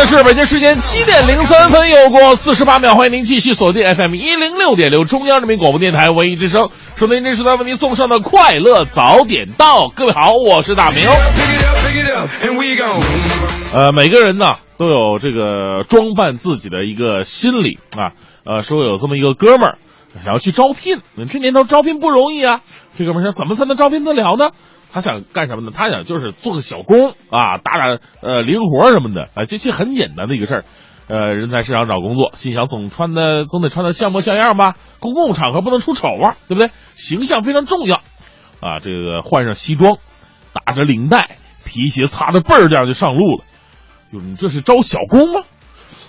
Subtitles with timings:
[0.00, 9.90] 这，是北京时间七点零三分，又过四十八秒，欢迎您继续锁定 FM 一零六点六中央人民广播电台文艺之声，收听这时段为您送上的快乐早点到。
[9.90, 11.06] 各位好，我是大明。
[13.74, 18.16] 呃，每个人呢都有这个装扮自己的一个心理啊。
[18.46, 19.78] 呃，说有这么一个哥们儿
[20.24, 22.60] 想要去招聘，这年头招聘不容易啊。
[22.96, 24.50] 这哥们儿说怎么才能招聘得了呢？
[24.92, 25.72] 他想干什么呢？
[25.74, 30.64] 他想就是做个小工啊，打打呃零活什么的啊，这这很简单的一个事儿。
[31.08, 36.70] 呃，人才市场找工作，心想总穿的总得穿的像模像样吧，公共场合不能出丑啊，对不对？
[36.94, 37.96] 形象非常重要
[38.60, 38.78] 啊。
[38.80, 39.98] 这个换上西装，
[40.52, 43.44] 打着领带，皮鞋擦着倍儿亮就上路了。
[44.12, 45.42] 哟，你这是招小工吗？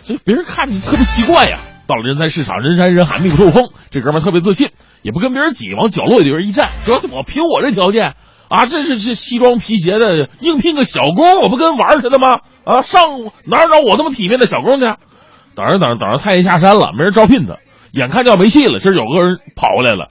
[0.06, 1.60] 这别人看你特别奇怪呀。
[1.88, 3.72] 到了人才市场，人山人海，密不透风。
[3.90, 4.70] 这哥们儿特别自信，
[5.02, 8.16] 也不跟别人挤，往角落里边一站，说：“我凭我这条件
[8.52, 12.42] 啊，这是这西装皮鞋的，应聘个小工，我不跟玩似的吗？
[12.66, 13.04] 啊，上
[13.46, 14.86] 哪找我这么体面的小工去？
[15.56, 17.56] 等着等着等着，太阳下山了，没人招聘他，
[17.94, 18.80] 眼看就要没戏了。
[18.80, 20.08] 这有个人跑过来了，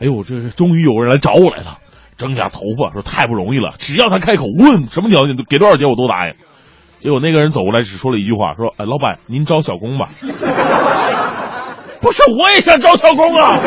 [0.00, 1.76] 哎呦，这终于有人来找我来了，
[2.16, 6.34] 挣下头发说太不容易了，只要他开口问什么条件，给多少钱我都答应。
[6.98, 10.06] 结果那个人走过来，只说了一句话，说：“哎，老板，您招小工吧？”
[12.00, 13.60] 不是，我也想招小工啊。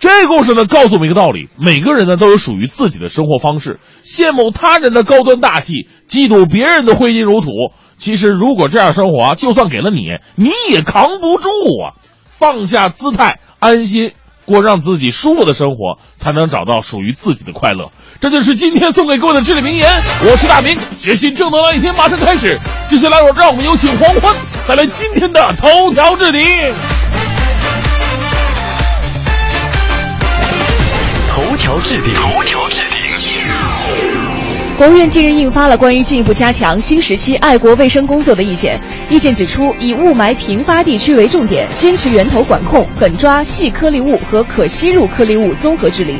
[0.00, 3.80] 这故事呢，告诉我们一个道理：每个人呢都有属于自己的生活方式。
[4.04, 7.50] 羡慕他人的高端大气，嫉妒别人的挥金如土。
[7.98, 11.48] 其实，如果这样生活，就算给了你，你也扛不住
[11.82, 11.98] 啊。
[12.30, 14.12] 放下姿态，安心
[14.46, 17.90] 过让自己舒服的生活，才能找到属于自己的快乐。
[18.20, 19.90] 这就是今天送给各位的至理名言。
[20.30, 22.56] 我是大明，决心正能量一天马上开始。
[22.86, 24.32] 接下来，我让我们有请黄欢
[24.68, 26.40] 带来今天的头条置顶。
[31.58, 33.00] 头条置顶，头条置顶。
[34.76, 38.78] 国务院近日印发了关于进一步加强新时期爱国卫生工作的意见。
[39.10, 46.14] 意见指出，以雾霾频发地区为重点，坚持源头管控，狠抓细颗粒物和可吸入颗粒物综合治理。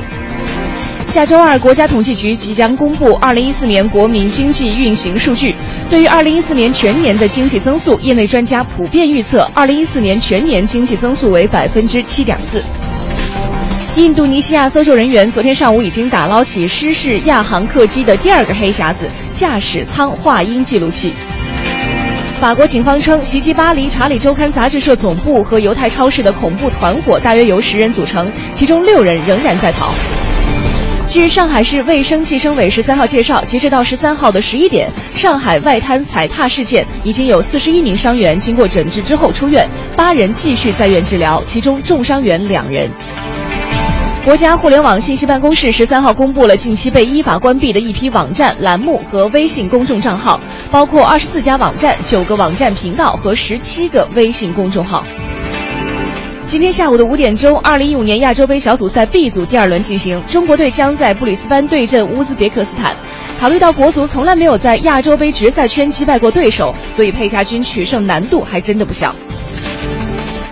[1.06, 5.54] 下周二，国家统计局即将公布2014年国民经济运行数据。
[5.88, 12.62] 对于2014年全年的经济增速，业内专家普遍预测，2014年全年经济增速为百分之七点四。
[13.98, 21.12] 印度尼西亚搜救人员昨天上午已经打捞起失事亚航客机的第二个黑匣子——驾驶舱话音记录器。
[22.34, 29.92] 法国警方称，袭击巴黎《查理周刊》杂志社总部和犹太超市的恐怖团伙大约由十人组成，其中六人仍然在逃。
[31.08, 42.88] 据上海市卫生计生委十三号介绍，截止到十三号的十一点，上海外滩踩踏事件已经有四十一名伤员经过诊治之后出院，八人继续在院治疗，其中重伤员两人。
[44.28, 50.38] 国家互联网信息办公室十三号公布了近期被依法关闭的一批网站、栏目和微信公众账号，
[50.70, 55.02] 包括二十四家网站、九个网站频道和十七个微信公众号。
[56.46, 62.94] 今天下午的五点钟，二零一五年亚洲杯小组赛 B 组第二轮进行，中国队将在布里斯班对阵乌兹别克斯坦。
[63.40, 69.14] 考虑到国足从来没有在亚洲杯决赛圈击败过对手，所以佩霞军取胜难度还真的不小。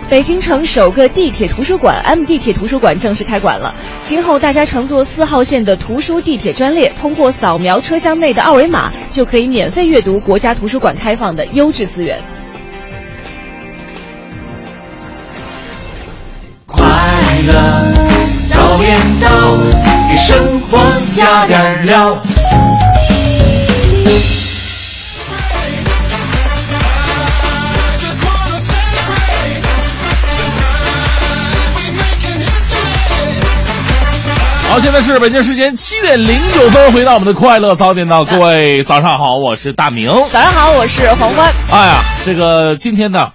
[0.09, 3.75] 北京城首个地铁图书馆 M 地铁图书馆正式开馆了。
[4.03, 12.21] 今后大家乘坐四号线的图书地铁专列，通过扫描车厢内的二维码，就可以免费阅读国家图书馆开放的优质资源。
[16.65, 16.85] 快
[17.45, 17.93] 乐
[18.47, 19.57] 早点到，
[20.09, 20.79] 给生活
[21.17, 22.17] 加点料。
[34.77, 40.07] 好，现在是北京时间七点零九分，回到我们的快乐早点到，各位早上好，我是大明。
[40.29, 41.51] 早上好，我是黄欢。
[41.71, 43.31] 哎呀，这个今天呢，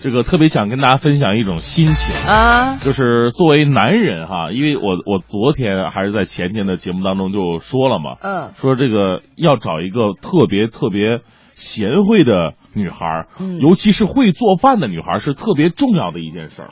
[0.00, 11.22] 这个特别想跟大家分享一种心情，啊，就是作为男人哈，因为我我昨天还是在前天的节目当中就说了嘛，嗯，说这个要找一个特别特别
[11.54, 16.68] 贤惠的女孩儿，嗯尤其是会做饭的女孩儿是特别重要的一件事儿。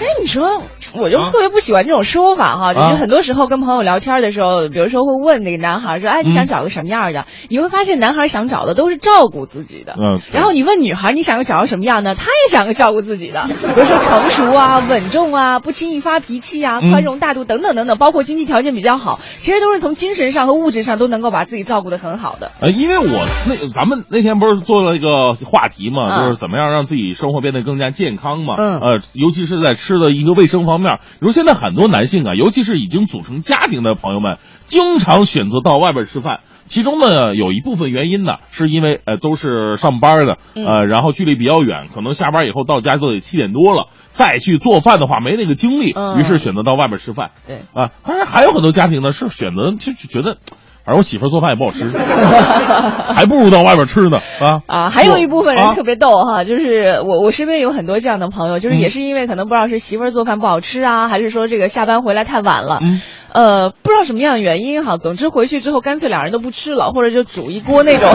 [0.00, 0.62] 哎，你说，
[0.96, 7.26] 我就特别不喜欢这种说法哈，就是很多时候跟朋友聊天的时候，比如说会问那个男孩说，哎，你想找个什么样的？
[7.48, 12.14] 你会发现男孩想找的都是照顾自己的，嗯然后你问女孩，你想要找个什么样的？
[12.14, 22.50] 她也想个照顾自己的，比如说成熟啊、稳重啊、不轻易发脾气啊、嗯宽容大度等等等等，包括经济条件比较好，其实都是从精神上和物质上都能够把自己照顾的很好的。
[22.60, 23.04] 呃，因为我
[23.46, 28.54] 那咱们那天不是做了一个话题嘛，嗯就是怎么样让自己生活变得更加健康嘛。
[28.56, 36.40] 嗯呃，尤其是在吃的一个卫生方面，比如现在很多男性啊，尤其是已经组成家庭的朋友们，经常选择到外边吃饭。
[36.66, 47.32] 其中呢，有一部分原因呢，是因为呃都是上班的，嗯呃，然后距离比较远，可能下班以后到家都得七点多了，再去做饭的话没那个精力，嗯于是选择到外边吃饭。
[47.44, 50.38] 对，啊，当然还有很多家庭呢是选择就就觉得，
[50.84, 51.86] 反正我媳妇儿做饭也不好吃，
[53.14, 63.00] 还不如到外边吃呢啊啊，还有一部分人啊特别逗哈，就是我我身边有很多这样的朋友，就是也是因为可能不知道是媳妇儿做饭不好吃啊，还是说这个下班回来太晚了，嗯
[63.32, 68.10] 呃，不知道什么样的原因哈，总之回去之后干脆两人都不吃了，或者就煮一锅那种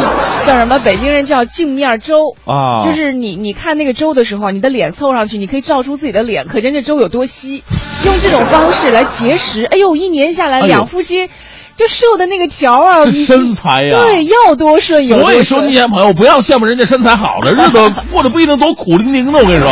[0.46, 2.18] 叫什么北京人叫镜面粥。
[2.46, 7.64] 啊，就是你，你看那个粥的时候，你的脸凑上去，你可以照出自己的脸，可见这粥有多稀。
[8.06, 11.30] 用这种方式来节食，哎呦，一年下来，两夫妻
[11.76, 15.34] 就瘦的那个条啊，这身材呀对，要多顺有多顺。
[15.34, 19.70] 所以说，年轻朋友不要羡慕人家身材好的日子 过得不一定多苦伶仃的，我跟你说。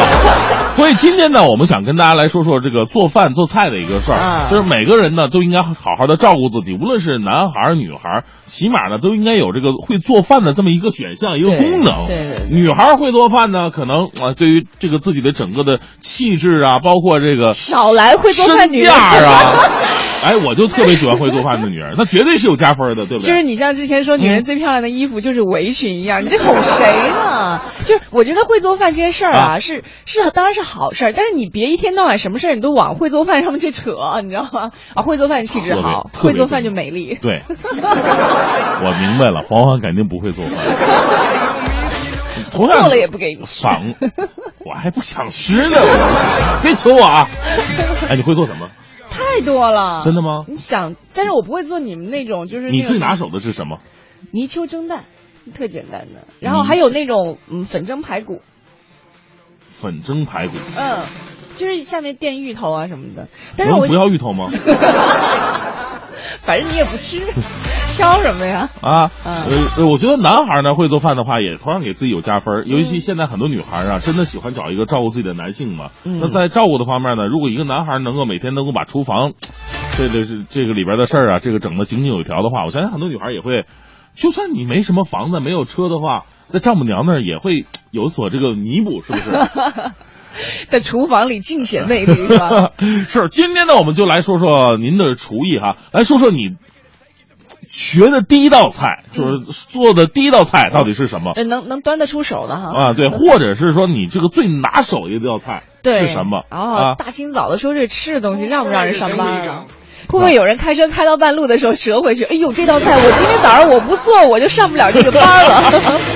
[0.76, 12.08] 所以今天呢，我们想跟大家来说说这个做饭做菜的一个事儿，啊就是每个人呢都应该好好的照顾自己，无论是男孩儿女孩儿，起码呢都应该有这个会做饭的这么一个选项一个功能。
[12.08, 19.70] 对对对女孩儿会做饭呢，可能啊、对于这个自己的整个的气质啊，包括这个少来会做饭女人身价啊，
[20.24, 23.30] 哎，我就特别喜欢会做饭的女人， 那绝对是有加分的，对不对？
[23.30, 27.62] 就是你像之前说女人最漂亮的衣服就是围裙一样， 你这哄谁呢？
[27.86, 33.92] 就是我觉得会做饭这件事儿啊，啊是是当然是好事儿，但是你别一天到晚什么事儿你都往会做饭上面去扯，
[34.24, 34.72] 你知道吗？
[34.96, 37.18] 啊，会做饭气质好，会做饭就美丽。
[37.22, 40.54] 对， 我明白了，黄欢肯定不会做饭。
[42.52, 43.96] 同样做了也不给你吃赏，
[44.64, 45.78] 我还不想吃呢，
[46.62, 47.28] 别求我啊！
[48.10, 48.70] 哎，你会做什么？
[49.14, 53.78] 太多了，真的吗你想，但是我不会做你们那种，就是你最拿手的是什么？
[54.32, 55.04] 泥鳅蒸蛋，
[55.54, 56.28] 特简单的。
[56.40, 58.42] 然后还有那种嗯粉蒸排骨，
[59.72, 60.56] 粉蒸排骨。
[60.76, 61.04] 嗯，
[61.56, 63.28] 就是下面垫芋头啊什么的。
[63.58, 64.50] 但是我不要芋头吗？
[66.42, 67.20] 反正你也不吃，
[67.96, 68.70] 挑什么呀？
[68.82, 69.44] 啊，嗯
[69.78, 72.68] 呃，我觉得男孩呢会做饭的话，也同样给自己有加分。
[72.68, 75.90] 尤其现在很多女孩啊，真的喜欢找一个照顾自己的男性嘛。
[76.06, 79.34] 嗯那在照顾的方面呢，如果一个男孩能够每天能够把厨房，
[79.98, 83.66] 这个是这个里边的事儿啊，这个整的井井有条的话，我相信很多女孩也会，
[84.16, 89.32] 就算你没什么房子、没有车的话，在丈母娘那儿也会有所这个弥补，是不是？
[90.68, 92.72] 在厨房里尽显魅力是吧？
[93.08, 96.56] 是，今天呢，我们就来说说您的厨艺哈，来说说你
[97.70, 99.40] 学的第一道菜，就是
[99.70, 101.32] 做的第一道菜到底是什么？
[101.36, 102.72] 呃能能端得出手的哈。
[102.74, 106.44] 啊，对，或者是说你这个最拿手的一道菜对是什么？
[106.52, 109.66] 哦啊，大清早的说这吃的东西让不让人上班啊？
[110.14, 112.24] 会不会有人开车开到半路的时候折回去？
[112.24, 115.64] 哎呦，这道菜我今天早上我不做我就上不了这个班了。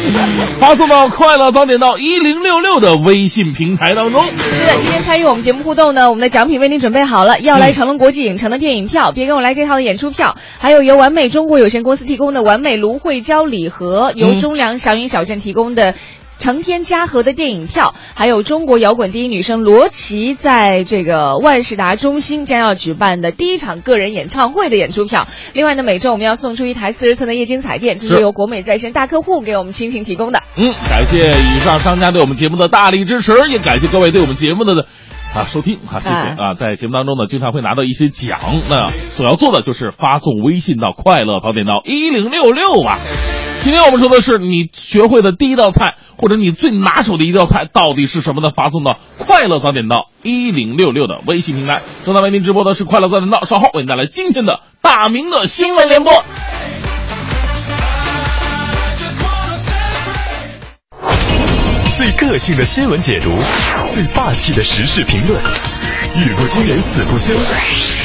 [0.60, 4.24] 发送到快乐早点到一零六六的微信平台当中。
[4.24, 15.96] 是的，今天参与我们节目互动呢，我们的奖品为您准备好了，要来成龙国际影城的电影票，别跟我来这套的演出票，还有由完美中国有限公司提供的完美芦荟胶礼盒，由嗯中粮祥云小镇提供的。
[16.40, 25.28] 成天嘉禾的电影票，还有中国摇滚第一女生罗琦在这个万事达中心将要举办的第一场个人演唱会的演出票。
[25.54, 30.42] 另外呢，每周我们要送出一台四十寸的液晶彩电，这是是由国美在线大客户给我们亲情提供的。
[30.58, 34.86] 嗯，感谢以上商家对我们节目的大力支持，也感谢各位对我们节目的。
[35.36, 36.54] 啊，收听啊，谢谢哎啊！
[36.54, 38.40] 在节目当中呢，经常会拿到一些奖，
[38.70, 42.98] 那所要做的就是发送微信到快乐早点到一零六六吧。
[43.62, 48.52] 今天我们说的是你学会的第一道菜，或者你最拿手的一道菜到底是什么呢？
[48.56, 51.82] 发送到快乐早点到一零六六的微信平台。
[52.06, 56.24] 正在为您直播的是快乐早点到，稍后为您带来今天的大明的新闻联播。
[61.98, 63.36] 最个性的新闻解读，
[63.88, 65.42] 最霸气的时事评论，
[66.16, 67.34] 语不惊人死不休，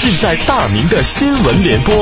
[0.00, 1.94] 尽在大明的新闻联播。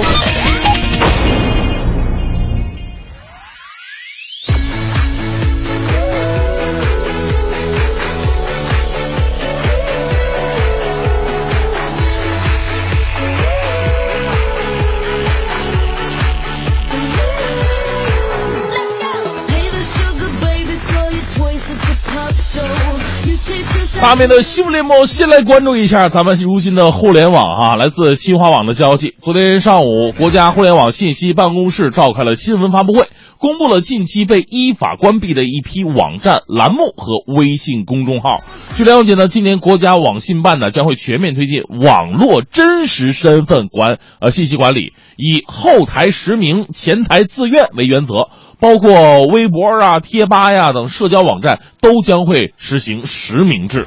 [24.00, 27.76] 大面的新闻联播，先来关注一下咱们如今的互联网啊。
[27.76, 38.42] 来自新华网的消息，昨天上午，国家互联网信息办公室召开了新闻发布会，公布了近期被依法关闭的一批网站、栏目和微信公众号。
[38.76, 48.28] 据了解呢，今年国家网信办呢将会全面推进网络真实身份管呃信息管理，以后台实名、前台自愿为原则。
[48.60, 53.86] 包括微博啊、贴吧呀等社交网站都将会实行实名制。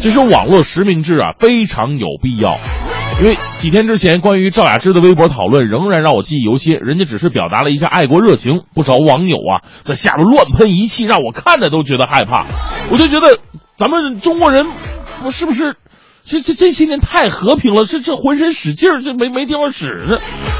[0.00, 2.58] 其实网络实名制啊非常有必要，
[3.20, 6.78] 因为几天之前关于赵雅芝的微博讨论仍然让我记忆犹新。
[6.78, 12.46] 人家只是表达了一下爱国热情，不少网友啊在下面乱喷一气，让我看着都觉得害怕。
[12.90, 13.38] 我就觉得
[13.76, 14.66] 咱们中国人，
[15.22, 15.76] 我是不是？
[16.24, 20.18] 这这这些年太和平了，这这浑身使劲儿，这没没地方使呢，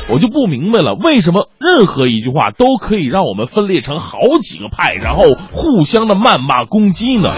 [0.09, 7.31] 我就不明白了，为什么任何一句话都可以让我们分裂成好几个派，然后互相的谩骂攻击呢？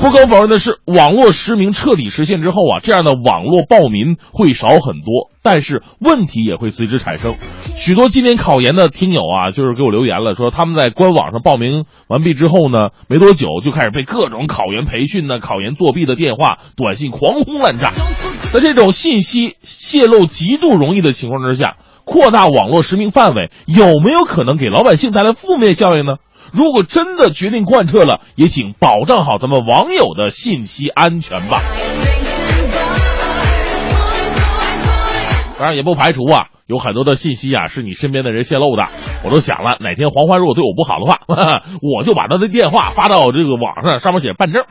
[0.00, 7.34] 不可否认的是，网络实名彻底实现之后啊，这样的网络暴民会少很多，但是问题也会随之产生。
[7.74, 17.92] 许多今年考研的听友啊，就是给我留言了，说他们在官网上报名完毕之后呢，没多久就开始被各种考研培训呢、考研作弊的电话、短信狂轰滥炸。
[18.52, 26.14] 在这种信息泄露极度容易的情况之下，扩大网络实名范围，有没有可能给老百姓带来负面效应呢？
[26.52, 31.60] 如果真的决定贯彻了，也请保障好咱们网友的信息安全吧。
[35.58, 38.84] 当然，也不排除啊，有很多的信息啊是你身边的人泄露的。
[39.24, 41.18] 我都想了，哪天黄欢如果对我不好的话，
[41.82, 44.62] 我就把他的电话发到这个网上，上面写办证，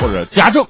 [0.00, 0.64] 或者家政。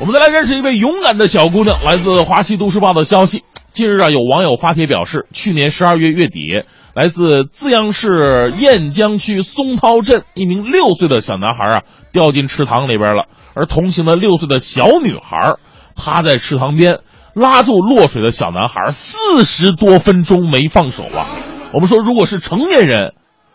[0.00, 3.44] 我们再来认识一位勇敢的小姑娘，来自华西都市报的消息。
[3.72, 6.62] 近日啊，有网友发帖表示，去年十二月月底，
[6.94, 13.24] 来自资阳市雁江区松涛镇一名六岁的小男孩啊，掉进池塘里边了。
[13.54, 15.56] 而同行的六岁的小女孩
[15.96, 16.98] 趴在池塘边，
[17.34, 21.24] 拉住落水的小男孩四十多分钟没放手啊。
[21.72, 23.14] 我们说，如果是成年人，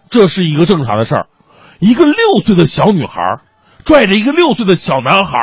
[0.09, 1.27] 这是一个正常的事儿，
[1.79, 3.21] 一个六岁的小女孩
[3.85, 5.37] 拽着一个六岁的小男孩。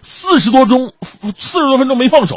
[0.00, 0.94] 四十多钟，
[1.36, 2.36] 四十多分钟没放手，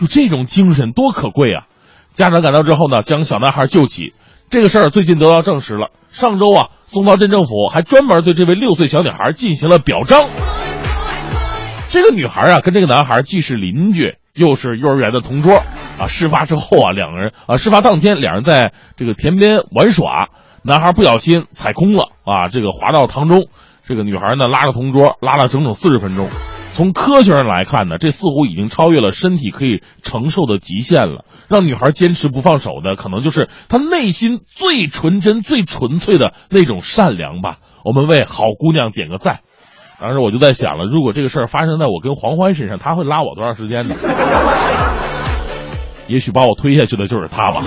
[0.00, 1.66] 就这种精神多可贵啊！
[2.14, 4.14] 家长赶到之后呢，将小男孩救起。
[4.50, 5.90] 这个事儿最近得到证实了。
[6.10, 10.24] 上周啊，松涛镇政府还专门对这位六岁小女孩进行了表彰。
[11.90, 15.62] 这个女孩啊，跟这个男孩既是邻居，又是幼儿园的同桌
[15.98, 16.06] 啊。
[16.06, 20.28] 事发之后啊，两个人啊，事发当天两人在这个田边玩耍，
[20.62, 23.48] 男孩不小心踩空了啊，这个滑到塘中。
[23.86, 26.28] 这个女孩呢，拉着同桌拉了整整四十分钟。
[26.78, 31.24] 从科学上来看呢，这似乎已经超越了身体可以承受的极限了。
[31.48, 37.56] 让女孩坚持不放手的，可能就是她内心最纯真、最纯粹的那种善良吧。
[37.84, 39.40] 我们为好姑娘点个赞。
[40.00, 43.96] 当时我就在想了，如果这个事儿发生在我跟黄欢身上，他会拉我多长时间呢？
[46.06, 47.60] 也许把我推下去的就是他吧。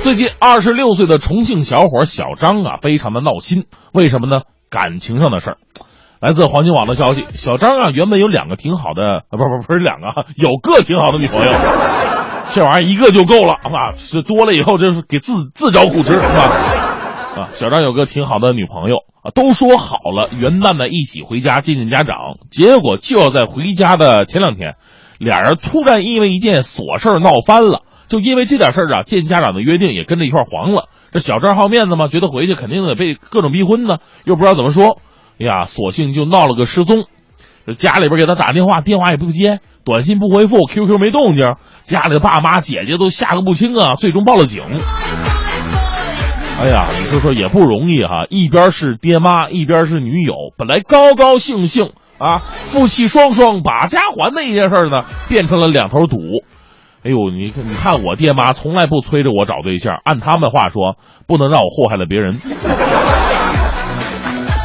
[0.00, 3.66] 最近，二十六岁的重庆小伙小张啊，非常的闹心。
[3.92, 4.42] 为什么呢？
[4.72, 5.56] 感情上的事儿，
[6.18, 11.52] 来自黄金网的消息，小张啊原本有两个挺好的，啊不不不是两个，有个挺好的女朋友，
[12.48, 16.50] 这玩意儿一个就够了啊，这多了以后就是给自自找苦吃是吧？
[17.36, 22.16] 啊，小张有个挺好的女朋友啊，都说好了元旦呢一起回家见见家长，
[22.50, 24.76] 结果就要在回家的前两天，
[25.18, 30.90] 俩人突然因为一件琐事闹翻了，就因为这点事儿啊，见家长的约定也跟着一块黄了。
[31.12, 34.98] 这小张好面子嘛，觉得回去肯定得被各种逼婚呢，又不知道怎么说，
[35.40, 37.06] 哎呀，索性就闹了个失踪。
[37.74, 44.62] 家里边给他打电话，电话也不接，短信不回复，QQ 没动静，家里的爸妈姐姐都吓个不轻啊，最终报了警。
[46.60, 56.18] 哎呀，你说说也不容易哈，一边是爹妈，一边是女友，本来高高兴兴啊，夫妻双双把家还的一件事呢，变成了两头堵。
[57.04, 62.36] 哎呦，你看，你看，我爹妈从来不催着我找对象，按他们话说，不能让我祸害了别人。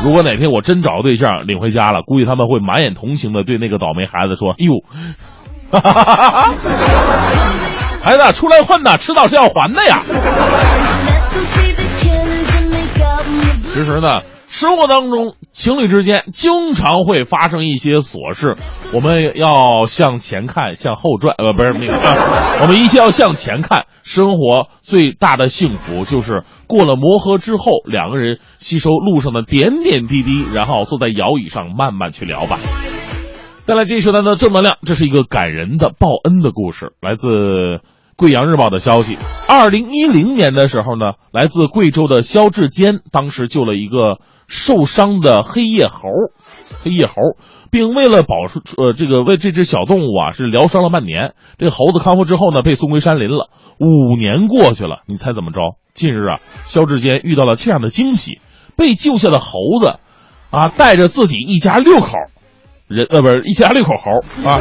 [0.03, 4.83] 如果哪天我真找个对象领回家了，估计他们会满眼同情的对那个倒霉孩子说：“哎呦，
[8.03, 10.01] 孩子出来混呐，迟早是要还的呀。”
[13.63, 14.21] 其实呢。
[14.47, 18.55] 生活当中，情侣之间经常会发生一些琐事，
[18.93, 21.93] 我们要向前看，向后转，呃，不是那个，
[22.61, 23.85] 我们一切要向前看。
[24.03, 32.57] 生活最大的幸福就是过了磨合之后，两个人吸收路上的点点滴滴，然后坐在摇椅上慢慢去聊吧。
[33.65, 37.81] 带来这一时段的正能量，这是一个感人的报恩的故事，来自
[38.15, 39.17] 贵阳日报的消息，
[39.49, 46.09] 二零一零年的时候呢，来自贵州的肖志坚当时救了一个受伤的黑夜猴，
[46.83, 47.13] 黑夜猴，
[47.69, 51.33] 并为了保出呃这个为这只小动物啊是疗伤了半年。
[51.57, 53.49] 这猴子康复之后呢，被送回山林了。
[53.79, 55.59] 五年过去了，你猜怎么着？
[55.93, 58.39] 近日啊，肖志坚遇到了这样的惊喜，
[58.75, 59.99] 被救下的猴子，
[60.51, 62.13] 啊，带着自己一家六口
[62.87, 64.11] 人呃不是一家六口猴
[64.47, 64.59] 啊，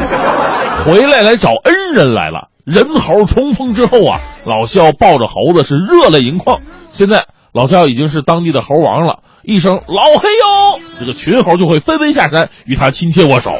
[0.85, 2.49] 回来来找恩人来了。
[2.65, 6.63] 人猴重逢之后啊，老肖抱着猴子是热泪盈眶。
[6.89, 13.53] 现在老肖已经是当地的猴王了，一声“老黑哟”，这个群猴就会纷纷下山与他亲切握手。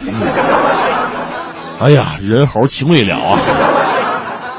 [1.79, 3.39] 哎呀，人猴情未了啊！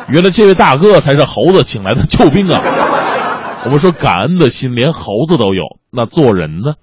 [0.07, 2.61] 原来这位大哥才是猴子请来的救兵啊！
[3.65, 6.75] 我们说感恩的心连猴子都有，那做人呢？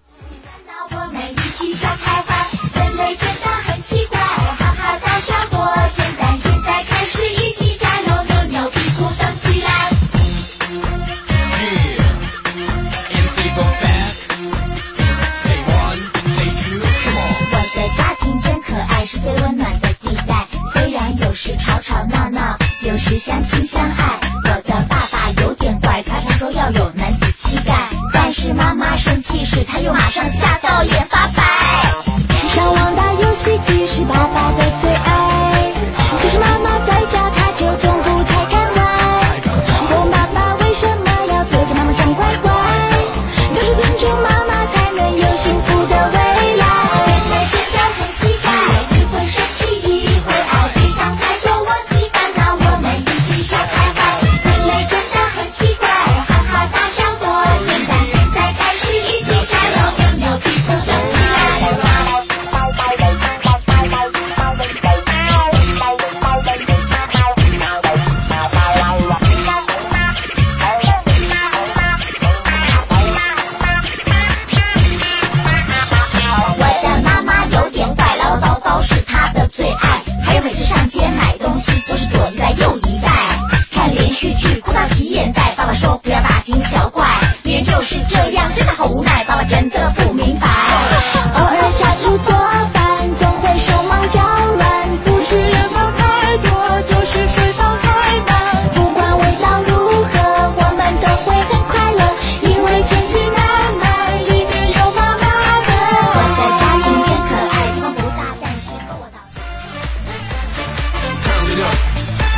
[23.05, 24.24] 是，相亲相爱。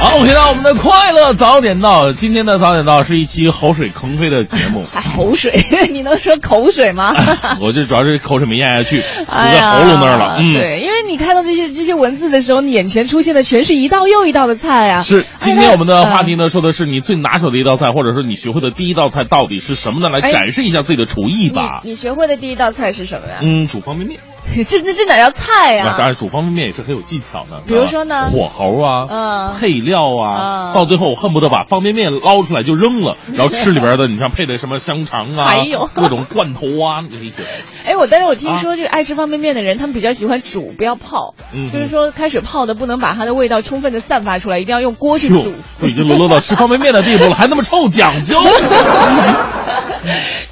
[0.06, 2.12] 好，回到我们的快乐早点到。
[2.12, 5.52] 今天的早点到是一期口水横飞的节目，还 口水，
[5.90, 7.12] 你能说口水吗？
[7.60, 10.36] 我这主要是口水没咽下去，堵在喉咙那儿了。
[10.38, 15.02] 嗯，对，因为你看到这些这些文字的时候，你眼前出现的全是一道又一道的菜啊。
[15.02, 15.26] 是。
[15.40, 16.44] 今天我们的话题呢？
[16.44, 20.08] 呢，说的是你最拿手的一道菜，或者说你学会的第一道菜到底是什么呢？
[20.08, 21.80] 来哎展示一下自己的厨艺吧。
[21.82, 23.38] 你你学会的第一道菜是什么呀？
[23.42, 24.20] 嗯，煮方便面。
[24.64, 27.62] 这这这哪叫菜呀、那当然，煮方便面也是很有技巧的。
[27.66, 37.04] 比如说呢火候啊，嗯配料啊，嗯到最后我恨不得把方便面捞出来就扔了，然后吃里边的，你像配的什么香肠啊，还有各种罐头啊？
[37.85, 41.35] 哎，我但是我听说这个爱吃方便面的人，他们比较喜欢煮，不要泡。
[41.52, 48.40] 嗯就是说开始泡的不能把它的味道充分的散发出来，一定要用锅去哟煮。，都已经沦落到吃方便面的地步了，还那么臭讲究？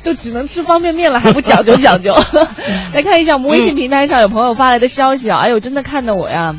[0.03, 2.15] 就只能吃方便面了，还不讲究讲究。
[2.93, 6.55] 来看一下我们微信平台上有朋友发来的消息啊，哎呦，真的看得我呀。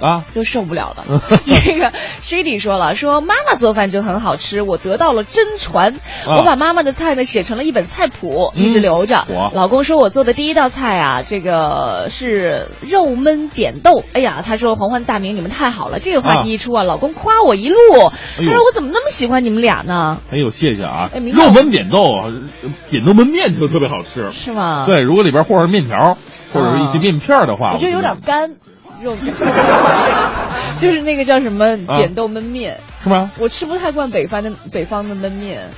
[0.00, 1.04] 啊，就受不了了。
[1.46, 5.92] 这个 Shady 说了，说妈妈做饭就很好吃，我得到了真传。
[6.26, 9.24] 啊我把妈妈的菜呢写成了一本菜谱，一直留着。
[9.52, 14.02] 老公说我做的第一道菜啊，这个是肉焖扁豆。
[14.12, 17.76] 哎呀，他说黄欢大明你们太好了，这个话题一出啊，老公夸我一路。
[18.38, 20.18] 他说我怎么那么喜欢你们俩呢？
[20.32, 21.10] 哎呦，谢谢啊！
[21.14, 22.32] 哎肉焖扁豆啊，
[22.90, 24.32] 扁豆焖面就特别好吃。
[24.32, 26.16] 是吗？，对，如果里边和上面条
[26.52, 28.56] 或者是一些面片儿的话，我觉得有点干。
[29.00, 29.16] 肉，
[30.78, 33.32] 就是那个叫什么啊扁豆焖面，是吗？
[33.40, 35.70] 我吃不太惯北方的北方的焖面，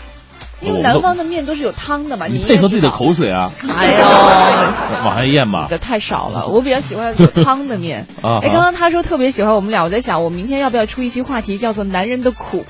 [0.64, 2.26] 因为南方的面都是有汤的嘛。
[2.26, 5.78] 你配合自己的口水啊，哎呦， 往下咽吧的。
[5.78, 8.06] 太少了，我比较喜欢有汤的面。
[8.22, 12.64] 啊哎，刚刚他说特别喜欢我们俩，我在想，我明天要不要出一期话题，叫做“男人的苦”，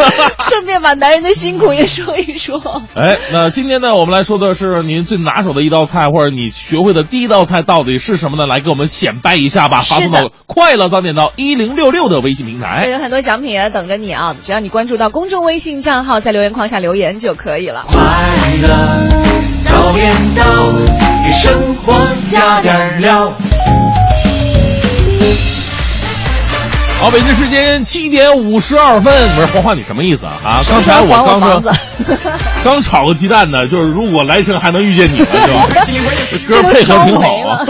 [0.48, 2.82] 顺便把男人的辛苦也说一说。
[2.94, 8.46] 哎，那今天呢，我们来说的是您最拿手的一道菜，或者你学会的第一道菜到底是什么呢？
[8.46, 12.86] 来给我们显摆一下吧，发送到快乐早点到一零六六的微信平会台。
[12.86, 14.36] 有很多奖品啊等着你啊！
[14.44, 17.84] 只要你关注到公众微信账号，在留言框下留言就可以了。
[17.88, 17.98] 快
[18.62, 18.68] 乐
[19.62, 20.44] 早点到，
[21.24, 21.94] 给生活
[22.30, 23.32] 加点料。
[26.98, 30.32] 好，北京时间七点五十二分，不是黄花，你什么意思啊？
[30.42, 31.08] 啊，刚才我
[31.40, 31.62] 刚
[32.64, 35.66] 刚炒个鸡蛋呢，就是如果来生还能遇见你呢，是吧？
[36.30, 37.64] 这 歌配合挺好啊。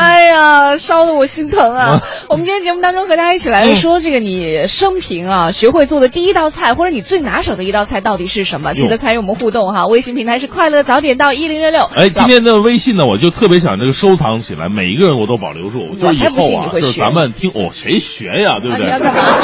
[0.00, 2.00] 哎呀，烧的我心疼啊！
[2.28, 8.72] 我们今天节目当中和大家一起来说这个你生平啊学会做的第一道菜，或者你最拿手的一道菜到底是什么？
[8.72, 11.90] 记得参与我们互动哈，微信平台是快乐早点到一零六六。
[11.94, 18.90] 哎，今天的微信呢，我就特别想这个收藏起来，每一个人我都保留住，就是以后啊，就是咱们听哦，谁学呀，对不对？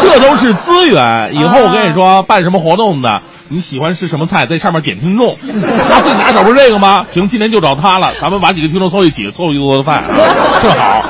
[0.01, 1.35] 这都是资源。
[1.35, 5.37] 以后我跟你说，办什么活动的，你喜欢吃什么菜，在上面点听众，
[5.89, 7.07] 他最拿手不是这个吗？
[7.11, 10.03] 行，今天就找他了，咱们把几个听众凑一起，凑一桌子饭，
[10.61, 11.03] 正好。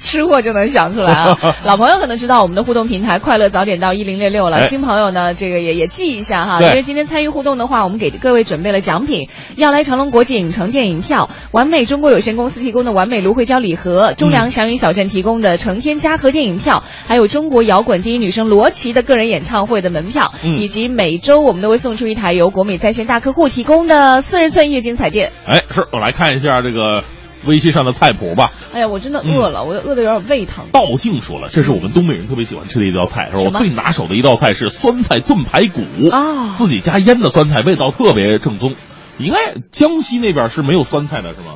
[0.00, 1.38] 吃货就能想出来啊！
[1.64, 4.64] 老朋友可能知道我们的互动平台“快乐早点到一零六六”了，哎。
[4.64, 6.68] 新朋友呢，这个也也记一下哈，对。
[6.68, 20.58] 因为今天参与互动的话，我们给各位准备了奖品：要来长隆国际影城电影票、完美中国有限公司提供的完美芦荟胶礼盒、中粮祥云小镇提供的成天嘉禾电影票，还有中国摇滚第一女生罗琦的个人演唱会的门票，嗯。
[20.58, 25.32] 以及每周我们都会送出一台由国美在线大客户提供的四十寸液晶彩电。
[25.46, 27.04] 哎，是我来看一下这个
[27.44, 28.50] 微信上的菜谱吧。
[28.74, 30.66] 哎呀，我真的饿了，我饿得有点胃疼。
[30.72, 38.74] 道静说了，这是我们东北人特别喜欢吃的一道菜，是我最拿手的一道菜是酸菜炖排骨啊自己家腌的酸菜，味道特别正宗。
[39.18, 41.54] 应该江西那边是没有酸菜的，是吗？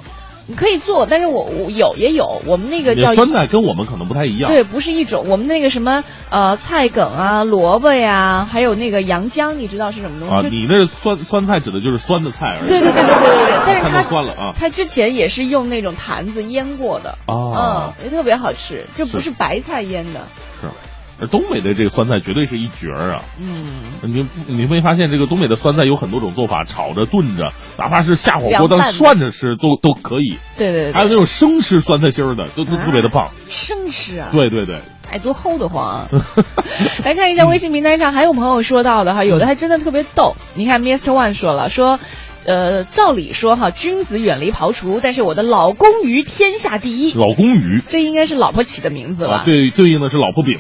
[0.56, 4.50] 可以做，但是我我有也有，我们那个叫酸菜跟我们可能不太一样。
[4.50, 5.26] 对，不是一种。
[5.28, 10.46] 我们那个什么呃菜梗啊、萝卜呀，还有那个洋姜，你知道是什么东西？
[10.46, 12.68] 啊，你那酸酸菜指的就是酸的菜而已。
[12.68, 20.20] 对对对对对对对，但是太它酸了啊它之前也是用那种坛子腌过的，啊嗯，也特别好吃，就不是是白菜腌的，
[20.60, 20.68] 是，
[21.20, 23.22] 而东北的这个酸菜绝对是一绝儿啊！
[23.38, 30.38] 嗯，你你没发现这个东北的酸菜有很多种做法，炒着、炖着，哪怕是下火锅当涮着吃都都可以。
[30.56, 33.30] 对对对，还有那种生吃酸菜心儿的，都都特别的棒。
[33.48, 34.80] 生吃啊，对对对，
[35.10, 36.08] 哎，多齁得慌啊！
[37.04, 40.36] 来看一下微信平台上还有朋友说到的哈，有的还真的特别逗。
[40.54, 41.12] 你看，Mr.
[41.12, 42.00] One 说了说。
[42.46, 49.38] 呃，照理说哈，君子远离庖厨，但是我的老公鱼天下第一，老公鱼这应该是老婆起的名字吧？
[49.40, 50.58] 啊，对对应的是老婆饼。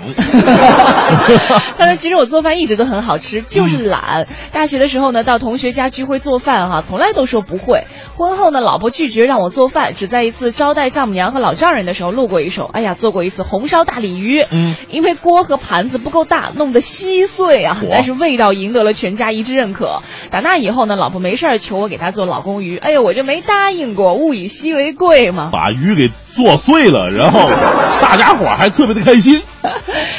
[1.78, 4.28] 他说：“其实我做饭一直都很好吃，就是懒。
[4.52, 7.84] 大学的时候呢，到同学家聚会做饭哈，从来都说不会。
[8.16, 12.68] 婚后呢，老婆拒绝让我做饭，只在一次招待丈母娘和老丈人的时候露过一手。
[12.70, 20.00] 哎呀，做过一次红烧大鲤鱼，嗯，因为锅和盘子不够大，弄得稀碎啊，但是味道赢得了全家一致认可。
[20.30, 25.50] 打那以后呢，老婆没事儿求我给他做老公鱼，哎呦，我就没答应过，物以稀为贵嘛。
[25.52, 27.48] 把鱼给做碎了，然后
[28.02, 29.40] 大家伙还特别的开心，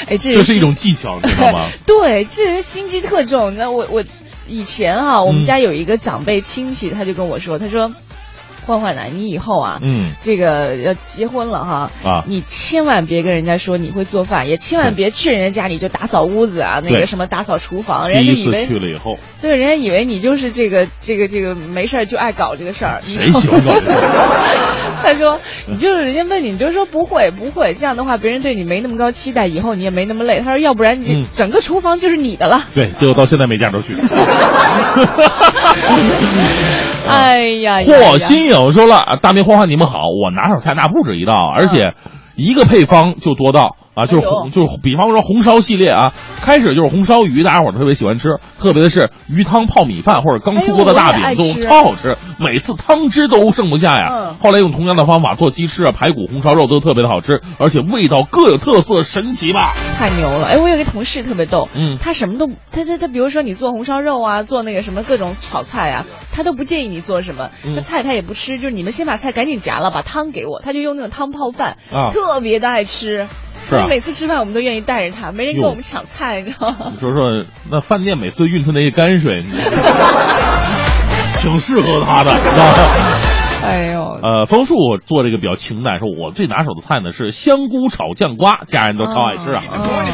[0.08, 1.66] 哎，这这是一种技巧，你知道吗？
[1.86, 3.52] 对，这人心机特重。
[3.52, 4.04] 你知道我我
[4.48, 7.92] 以前哈、我们嗯家有一个长辈亲戚，他就跟我说，他说。
[8.66, 23.02] 欢欢呐，你以后啊，嗯这个要结婚了哈，啊你千万别跟人家说你会做饭，也千万别去人家家里就打扫屋子啊，那个什么打扫厨房，人家就以为去了以后，对，人家以为你就是这个这个这个没事儿就爱搞这个事儿。
[23.04, 24.02] 谁喜欢搞这个？
[25.04, 32.66] 他说：“你就是人家问你，你就说不会不会，这样的话别人对你没那么高期待，以后你也没那么累。”他说：“要不然你嗯整个厨房就是你的了。
[32.76, 33.96] 对，结果到现在没家都去。
[37.12, 41.94] 哎呀呀嚯，新颖说了，大明花花你们好，我拿手菜那不止一道，而且
[42.36, 54.08] 一个配方就多道啊，就是红，就是比方说红烧系列啊，开始就是红烧鱼，大家伙儿特别喜欢吃，特别的是鱼汤泡米饭或者刚出锅的大饼都超好吃，每次汤汁都剩不下呀。
[54.12, 59.74] 嗯后来用同样的方法做鸡翅啊、排骨、红烧肉都特别的好吃，而且味道各有特色，神奇吧？
[59.98, 60.48] 太牛了！
[60.48, 73.28] 哎，我有一个同事特别逗，嗯他什么都他他他，比如说你做红烧肉啊，做那个什么各种炒菜啊，他都不建议你做什么，嗯他菜他也不吃，就是你们先把菜赶紧夹了，把汤给我，他就用那种汤泡饭，啊特别的爱吃。
[73.78, 76.92] 是啊每次吃饭我们都愿意带着他，没人跟我们抢菜，你知道吗？
[76.94, 79.52] 你说说，那饭店每次运出那些泔水，你
[81.42, 83.21] 挺适合他的，知道吗？
[83.66, 89.64] 哎呦，呃，枫树做这个比较清淡，说我最拿手的菜呢是香菇炒酱瓜，家人都超爱吃啊。
[89.72, 90.06] 哦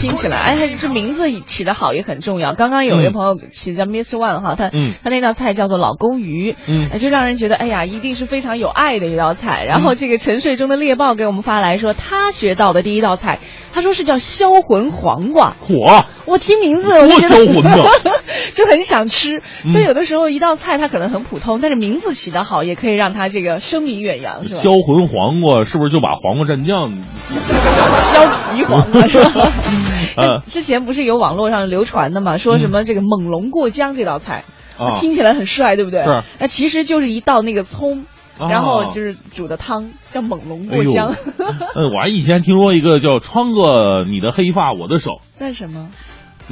[0.00, 2.54] 听起来，哎，这名字起得好也很重要。
[2.54, 4.16] 刚刚有一个朋友起叫 Mr.
[4.16, 9.64] One 哈，他、嗯他那道菜叫做老公鱼，嗯哎就让人觉得哎呀，一定是非常有爱的一道菜。
[9.64, 13.38] 然后这个沉睡中的猎豹给我们发来说，他学到的第一道菜，
[13.72, 15.54] 他说是叫销魂黄瓜。
[15.60, 17.46] 火，我听名字我就觉得
[18.52, 19.40] 就很想吃。
[19.64, 24.60] 嗯所以有的时候一道菜它可能很普通，但是名字起得好，也可以让他这个声名远扬，是吧？
[24.60, 26.88] 销魂黄瓜是不是就把黄瓜蘸酱？
[27.32, 29.52] 削皮黄瓜是吧？
[30.16, 34.44] 呃之前不是有网络上流传的嘛，说什么这个猛龙过江这道菜，
[34.76, 36.02] 啊听起来很帅，对不对？
[36.04, 36.22] 是。
[36.40, 38.04] 那其实就是一道那个葱。
[38.38, 41.08] 哦然后就是煮的汤叫猛龙过江。
[41.36, 45.90] 我还以前听说一个叫穿过你的黑发我的手，那是什么？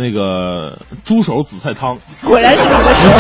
[0.00, 1.98] 那个猪手紫菜汤。
[2.26, 3.10] 果然是你的手。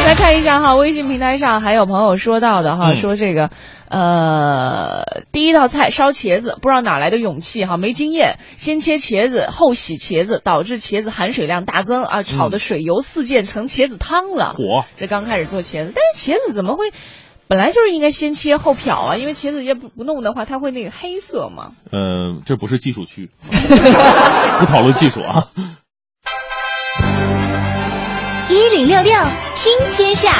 [0.06, 3.50] 来看一下哈，微信平台上还有朋友说到的哈，嗯说这个
[3.88, 14.54] 呃，第一道菜烧茄子，不知道哪来的勇气哈，没经验，先切茄子后洗茄子，导致茄子含水量大增啊，炒的水油四溅，成茄子汤了。
[14.54, 16.92] 火，这刚开始做茄子，但是茄子怎么会？
[17.50, 21.72] 本来就是应该先切后漂啊，因为茄子叶不不弄的话，它会那个黑色嘛。
[21.90, 25.48] 嗯，这不是技术区， 不讨论技术啊。
[28.48, 29.12] 一零六六
[29.56, 30.32] 听天下，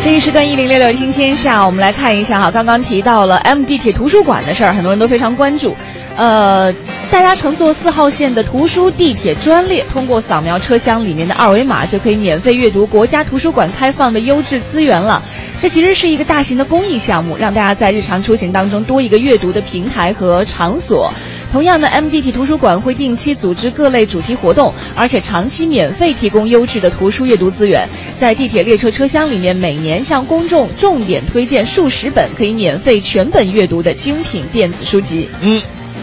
[0.00, 5.74] 这一时段一零六六听天下，我们来看一下哈，刚刚提到了 M 地铁图书馆的事儿，很多人都非常关注。
[6.16, 6.72] 呃，
[7.10, 15.20] 大家乘坐四号线的图书地铁专列，通过扫描车厢里面的二维码，就可以免费阅读国家图书馆开放的优质资源了。
[15.60, 21.12] 这其实是一个大型的公益项目，让大家在日常出行当中多一个阅读的平台和场所。
[21.50, 27.88] 同样的，MDT 图书馆会定期组织各类主题活动，而且长期免费提供优质的图书阅读资源。
[28.20, 35.28] 在地铁列车车厢里面，每年向公众重点推荐数十本可以免费全本阅读的精品电子书籍。
[35.40, 35.60] 嗯。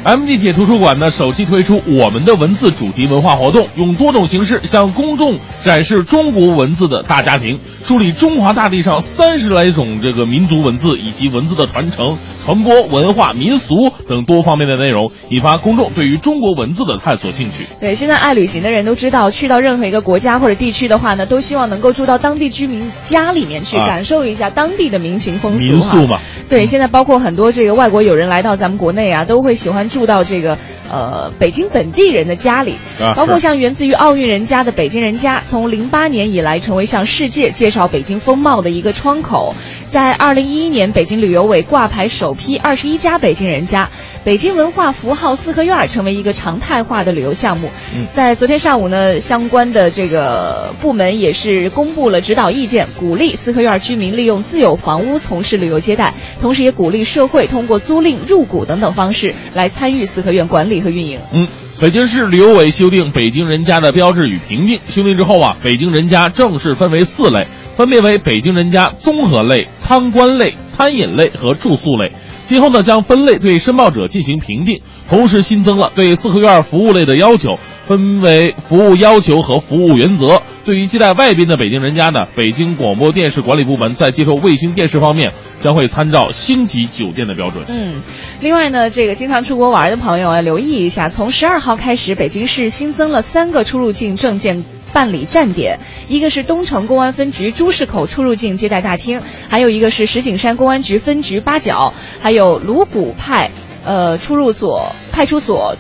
[0.07, 17.65] M 地铁图书馆呢，首期推出我们的文字主题文化活动，用多种形式向公众展示中国文字的大家庭，梳理中华大地上三十来种这个民族文字以及文字的传承、传播、文化、民俗等多方面的内容，引发公众对于中国文字的探索兴趣。
[17.79, 25.63] 对，现在爱旅行的人都知道，去到任何一个国家或者地区的话呢，都希望能够住到当地居民家里面去，啊感受一下当地的民情风俗。
[25.63, 26.19] 民宿嘛。
[26.49, 30.57] 对，现在包括很多这个外国友人来到咱们国内啊，都会喜欢住到这个
[30.89, 39.53] 呃北京本地人的家里，啊包括像源自于奥运人家的北京人家，从零八年以来成为向世界介绍北京风貌的一个窗口。
[39.91, 43.89] 在二零一一年，北京旅游委挂牌首批二十一家北京人家，
[44.23, 47.69] 北京文化符号四合院儿成为一个常态化的旅游项目。
[47.93, 61.19] 嗯在昨天上午呢，相关的这个部门也是公布了指导意见，鼓励四合院居民利用自有房屋从事旅游接待，同时也鼓励社会通过租赁、入股等等方式来参与四合院管理和运营。
[61.33, 61.45] 嗯，
[61.79, 72.11] 北京市旅游委修订北京人家的标志与评定，修订之后啊，北京人家正式分为四类，分别为北京人家综合类、参观类、餐饮类和住宿类。
[72.47, 80.41] 今后呢，将分类对申报者进行评定，同时新增了对四合院服务类的要求，分为服务要求和服务原则。
[80.65, 87.63] 对于接待外宾的北京人家呢，北京广播电视管理部门在接受卫星电视方面将会参照星级酒店的标准。
[87.69, 88.01] 嗯，
[88.41, 94.63] 另外呢，这个经常出国玩的朋友要留意一下，从十二号开始，北京市新增了三个出入境证件。
[94.93, 103.51] 办理站点，一个是东城公安分局朱市口出入境接待大厅，还有一个是石景山公安局分局八角，还有鲁谷派
[103.83, 105.75] 呃出入所派出所。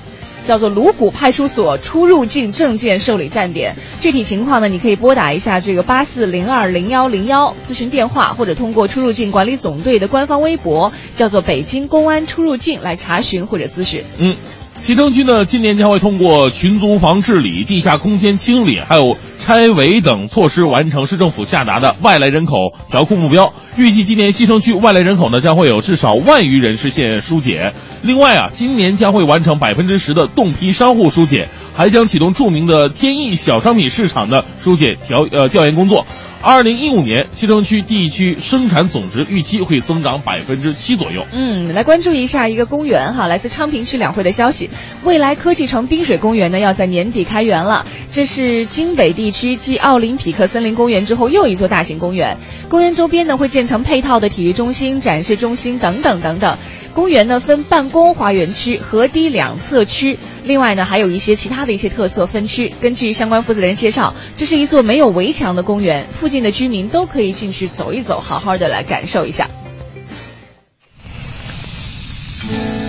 [0.47, 14.05] 叫做鲁谷派出所出入境证件受理站点，具体情况呢，你可以拨打一下这个八四零二零幺零幺咨询电话，或者通过出入境管理总队的官方微博，叫做北京公安出入境来查询或者咨询。
[14.17, 14.37] 嗯，
[14.81, 22.53] 西城区呢，今年将会通过群租房治理、地下空间清理，还有拆违等措施，完成市政府下达的外来人口
[22.89, 23.51] 调控目标。
[23.75, 27.73] 预计今年西城区外来人口呢，将会有至少万余人实现疏解。
[28.01, 36.05] 另外啊，今年将会完成百分之十的动批商户疏解，还将启动著名的天意小商品市场的疏解调呃调研工作。
[36.41, 41.25] 二零一五年，西城区地区生产总值预期会增长百分之七左右。
[41.33, 44.69] 嗯，来关注一下一个公园哈，来自昌平区两会的消息，
[45.03, 47.85] 未来科技城滨水公园呢要在年底开园了。
[48.11, 52.37] 这是京北地区继奥林匹克森林公园之后又一座大型公园。
[52.69, 56.57] 公园周边呢会建成配套的体育中心、展示中心等等等等。
[56.97, 62.73] 公园呢分办公花园区、河堤两侧区，另外呢还有一些其他的一些特色分区。
[62.81, 69.47] 根据相关负责人介绍，这是一座没有围墙的公园，附近的居民都可以进去走一走，好好的来感受一下。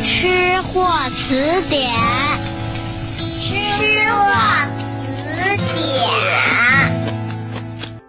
[0.02, 1.90] 吃货词典，
[3.38, 4.24] 吃货
[5.22, 7.07] 词典。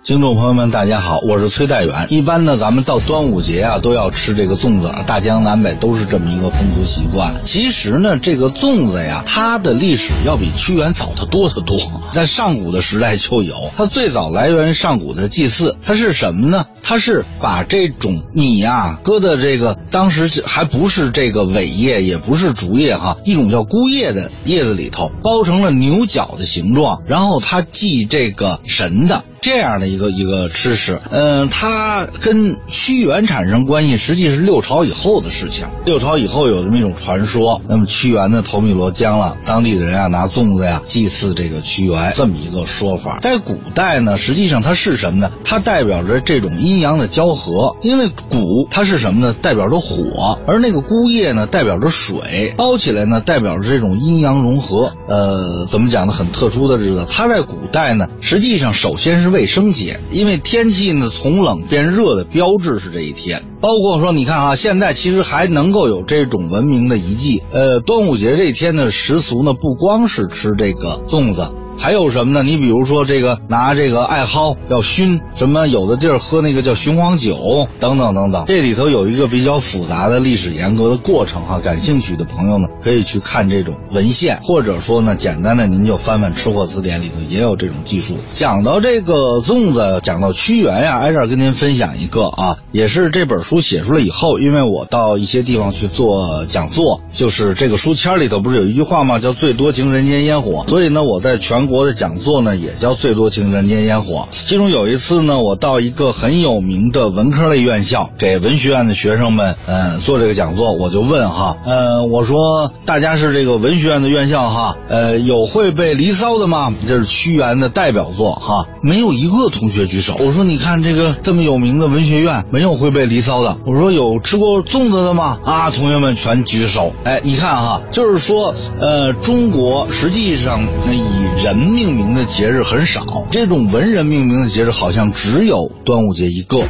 [0.01, 2.07] 听众朋友们，大家好，我是崔代远。
[2.09, 7.35] 一般呢，咱们到端午节啊，都要吃这个粽子，大江南北都是这么一个风俗习惯。
[7.41, 11.77] 其实呢，这个粽子呀，它的历史要比屈原早得多得多，
[12.11, 13.71] 在上古的时代就有。
[13.75, 16.65] 它最早来源于上古的祭祀，它是什么呢？
[16.81, 29.25] 它是把这种米呀搁的这个当时还不是这个苇叶，也不是竹叶哈，一种叫菇叶的叶子里头包成了牛角的形状，然后它祭这个神的。
[29.49, 31.01] 这样的一个一个知识。
[31.09, 35.65] 嗯，它跟屈原产生关系，实际是六朝以后的事情。
[35.85, 43.17] 六朝以后有这么一种传说，那么屈原的头汨罗江了，当地的人啊拿粽子呀祭祀这个屈原，这么一个说法。
[43.21, 45.31] 在古代呢，实际上它是什么呢？
[45.43, 49.33] 它代表着这种阴阳的交合，因为谷它是什么呢？
[49.33, 54.93] 代表着火，而那个菇叶呢，代表着水，包起来呢，代表着这种阴阳融合。
[55.07, 56.13] 呃，怎么讲呢？
[56.13, 57.05] 很特殊的日子。
[57.09, 63.45] 它在古代呢，实际上首先是为卫生节，因为天气呢从冷变热的标志是这一天。
[63.61, 67.41] 包括说，你看啊，现在其实还能够有这种文明的遗迹。
[67.53, 71.53] 呃，端午节这一天的食俗呢，不光是吃这个粽子。
[71.81, 72.43] 还有什么呢？
[72.43, 78.43] 你比如说这个拿这个艾蒿要熏，什么有的地儿喝那个叫雄黄酒，等等等等。
[78.47, 88.17] 这里头有一个比较复杂的历史沿革的过程哈，感兴趣的朋友呢可以去看这种文献，或者说呢简单的您就翻翻《吃货词典》里头也有这种技术。
[88.33, 99.19] 讲到这个粽子，讲到屈原呀，挨这儿跟您分享一个啊，也是这本书写出来以后，因为我到一些地方去做讲座，就是这个书签里头不是有一句话吗？
[99.19, 101.68] 叫“最多情人间烟火”，所以呢我在全。
[101.69, 104.27] 国的讲座呢也叫最多情人间烟火。
[104.31, 116.73] 其中有一次呢，我到一个很有名的文科类院校，给文学院的学生们嗯做这个讲座，我就问哈，呃，我说大家是这个文学院的院校哈，呃，有会背《离骚》的吗？
[116.87, 120.15] 这是屈原的代表作哈，没有一个同学举手。
[120.19, 123.57] 我说你看这个这么有名的文学院，没有会背《离骚》的。
[123.67, 125.37] 我说有吃过粽子的吗？
[125.43, 126.93] 啊，同学们全举手。
[127.03, 131.58] 哎，你看哈，就是说呃，中国实际上以人。
[131.59, 136.63] 命名的节日很少，这种文人命名的节日好像只有端午节一个。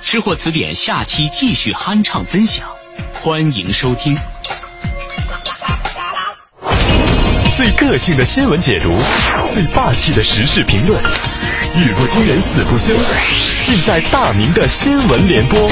[0.00, 2.68] 吃货词典下期继续酣畅分享，
[3.12, 4.16] 欢迎收听。
[7.56, 8.96] 最个性的新闻解读，
[9.52, 11.00] 最霸气的时事评论，
[11.76, 12.94] 语不惊人死不休，
[13.66, 15.68] 尽在大明的新闻联播。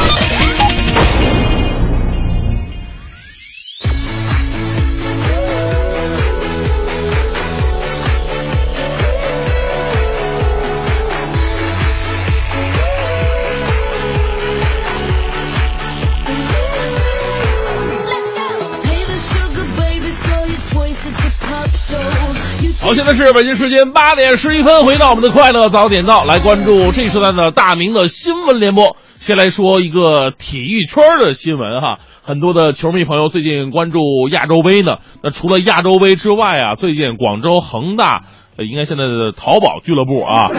[22.91, 28.97] 好，现在是北京时间八点十一分，回到我们的快乐早点到，来关注这一时段的大明的新闻联播。
[29.21, 34.01] 先来说一个体育圈的新闻哈，很多的球迷朋友最近关注
[34.33, 34.97] 亚洲杯呢。
[35.23, 38.23] 那除了亚洲杯之外啊，最近广州恒大，
[38.57, 40.51] 呃，应该现在的淘宝俱乐部啊，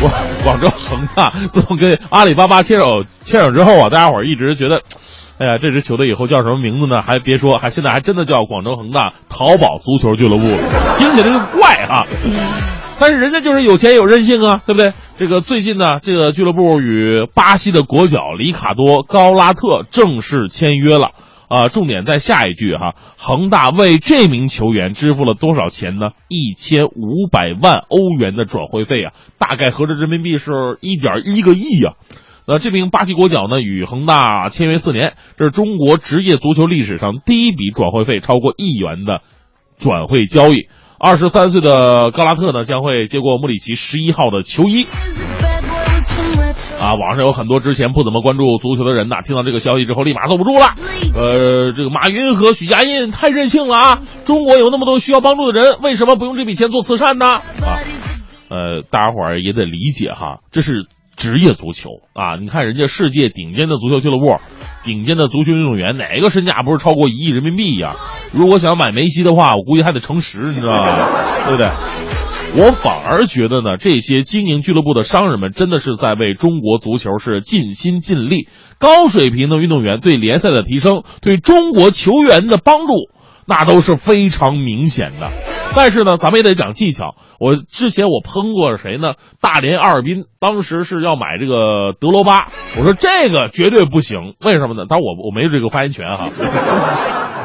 [0.00, 0.12] 广
[0.44, 4.80] 广州恒大自从跟阿里巴巴牵手牵手之后啊，大家伙一直觉得。
[5.42, 7.02] 哎呀，这支球队以后叫什么名字呢？
[7.02, 10.44] 还别说，还现在还真的叫广州恒大淘宝足球俱乐部，
[10.98, 12.06] 听起来就怪哈。
[13.00, 14.92] 但是人家就是有钱有任性啊，对不对？
[15.18, 21.10] 这个最近呢，这个俱乐部与巴西的国脚里卡多高拉特正式签约了
[21.48, 21.66] 啊。
[21.66, 26.10] 重点在下一句哈，恒大为这名球员支付了多少钱呢？
[26.28, 31.94] 一千五百万欧元的转会费啊，大概合着人民币是一点一个亿呀。
[32.44, 39.20] 那这名巴西国脚呢，与恒大签约四年，这是中国职业足球历史上第一笔转会费超过亿元的
[39.78, 40.66] 转会交易。
[40.98, 44.86] 二十三岁的高拉特呢，将会接过穆里奇十一号的球衣。
[46.80, 50.74] 啊，网上有很多之前不怎么关注足球的人呐，听到这个消息之后，立马坐不住了。
[51.14, 54.02] 呃，这个马云和许家印太任性了啊！
[54.24, 57.26] 中国有那么多需要帮助的人，为什么不用这笔钱做慈善呢？
[57.26, 57.78] 啊，
[58.48, 60.88] 呃，大家伙儿也得理解哈，这是。
[61.16, 64.36] 职业足球啊，你看人家世界顶尖的足球俱乐部，
[64.84, 67.94] 顶尖的足球运动员，哪个身价不是超过一亿人民币呀？
[68.32, 71.08] 如果想买梅西的话，我估计还得乘十，你知道吗？
[71.46, 71.68] 对不对？
[72.54, 78.46] 我反而觉得呢，这些经营俱乐部的商人们真的是在为中国足球是尽心尽力。
[78.78, 82.92] 高水平的运动员对联赛的提升，对中国球员的帮助，
[83.46, 85.28] 那都是非常明显的。
[85.74, 87.14] 但是呢，咱们也得讲技巧。
[87.40, 89.14] 我之前我喷过谁呢？
[89.40, 94.84] 大连阿尔滨当时是要买这个德罗巴，我说这个绝对不行，为什么呢？
[94.86, 96.28] 当然我我没有这个发言权哈，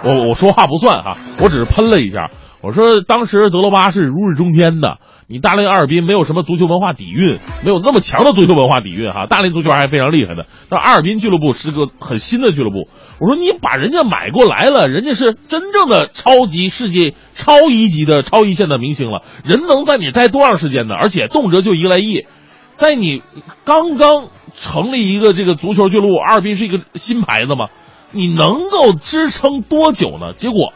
[0.04, 2.30] 我我说话不算哈，我只是喷了一下。
[2.62, 4.98] 我说当时德罗巴是如日中天的。
[5.30, 9.26] 你大连阿尔滨没有什么足球文化底蕴，没有那么强的足球文化底蕴哈。
[9.28, 12.88] 大连足球还是非常厉害的，但阿尔滨俱乐部是个很新的俱乐部。
[13.20, 20.96] 我说你把人家买过来了，人家是真正的超级世界超一级的超一线的明星了，人能在你待多长时间呢？
[20.96, 22.26] 而且动辄就一个来亿，
[22.74, 23.24] 在你
[23.66, 27.70] 刚刚成立一个这个足球俱乐部，阿尔滨是一个新牌子嘛，
[28.12, 30.34] 你能够支撑多久呢？
[30.38, 30.74] 结果，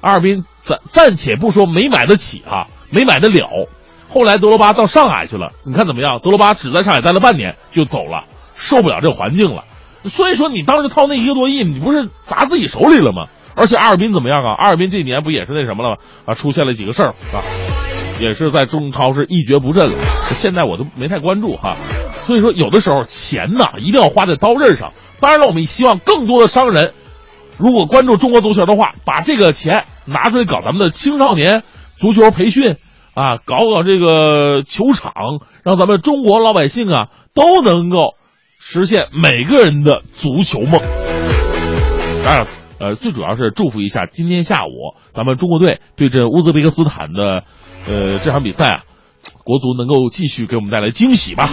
[0.00, 2.66] 阿尔滨暂暂且不说没买得起哈。
[2.88, 3.68] 没买得了，
[4.08, 6.20] 后来德罗巴到上海去了，你看怎么样？
[6.22, 8.22] 德罗巴只在上海待了半年就走了，
[8.54, 9.64] 受不了这环境了。
[10.08, 13.24] 所以说，你当时掏那一个多亿，你不是砸自己手里了吗？
[13.54, 14.54] 而且阿尔滨怎么样啊？
[14.58, 15.96] 阿尔滨这几年不也是那什么了吗？
[16.26, 17.40] 啊，出现了几个事儿啊，
[18.20, 19.96] 也是在中超是一蹶不振了。
[20.34, 21.74] 现在我都没太关注哈。
[22.26, 24.92] 所以说，有的时候钱呐，一定要花在刀刃上。
[25.20, 26.92] 当然了，我们也希望更多的商人，
[27.56, 31.62] 如果关注中国足球的话，把这个钱拿出来搞咱们的青少年
[31.96, 32.76] 足球培训
[33.14, 35.12] 啊，搞搞这个球场，
[35.62, 38.16] 让咱们中国老百姓啊都能够
[38.58, 40.80] 实现每个人的足球梦。
[42.24, 42.46] 当然，
[42.78, 47.44] 呃，最主要是祝福一下今天下午咱们中国队对阵乌兹别克斯坦的，
[47.86, 48.82] 呃，这场比赛啊，
[49.44, 51.48] 国足能够继续给我们带来惊喜吧。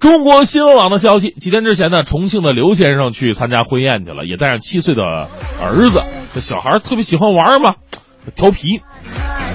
[0.00, 6.02] 中国新闻网的消息，几天之前呢，重庆的刘先生去参加婚宴去了，也带上七岁的儿子。
[6.32, 7.74] 这小孩特别喜欢玩嘛，
[8.36, 8.80] 调皮。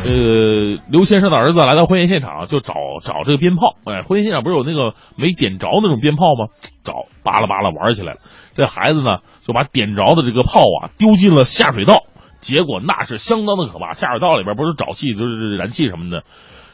[0.05, 3.75] 呃，刘先生的儿子来到婚宴现场，就找找这个鞭炮。
[3.85, 6.47] 哎，婚宴现场不是有那个没点着那种鞭炮吗？
[6.83, 8.19] 找，扒拉扒拉玩起来了。
[8.53, 12.03] 这孩子呢，就把点着的这个炮啊丢进了下水道，
[12.41, 13.93] 结果那是相当的可怕。
[13.93, 16.23] 下水道里边不是沼气就是燃气什么的，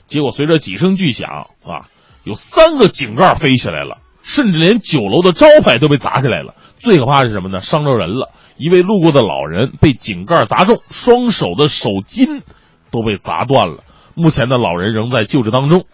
[0.07, 1.29] 结果随着几声巨响
[1.63, 1.85] 啊。
[2.23, 6.53] 有三个井盖飞起来了，甚至连酒楼的招牌都被砸下来了。
[6.79, 7.59] 最可怕是什么呢？
[7.59, 12.43] 伤着人了，一位路过的老人被井盖砸中，双手的手筋
[12.91, 13.83] 都被砸断了。
[14.15, 15.85] 目前的老人仍在救治当中。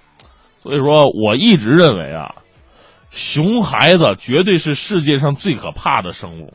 [0.61, 2.35] 所以说，我一直认为啊，
[3.11, 6.53] 熊孩子绝对是世界上最可怕的生物，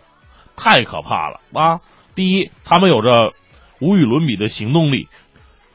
[0.56, 1.80] 太可怕了啊！
[2.14, 3.32] 第一，他们有着
[3.80, 5.08] 无与伦比的行动力，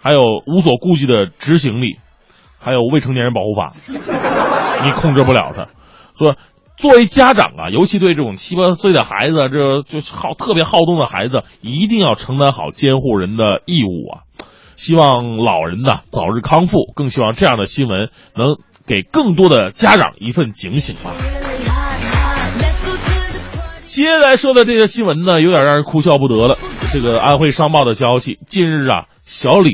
[0.02, 2.00] 还有无所顾忌的执行力。
[2.58, 3.74] 还有未成年人保护法，
[4.84, 5.68] 你控制不了他。
[6.18, 6.36] 说
[6.78, 14.24] 作为家长啊，尤其对这种七八岁的孩子，这就好特别好动的孩子，一定要承担好监护人的义务啊。
[14.76, 21.12] 希望老人呢早日康复，更希望这样的新闻能给更多的家长一份警醒吧。
[23.86, 26.58] 接下来说的这个新闻呢，有点让人哭笑不得了。
[26.92, 29.72] 这个安徽商报的消息，近日啊，小李。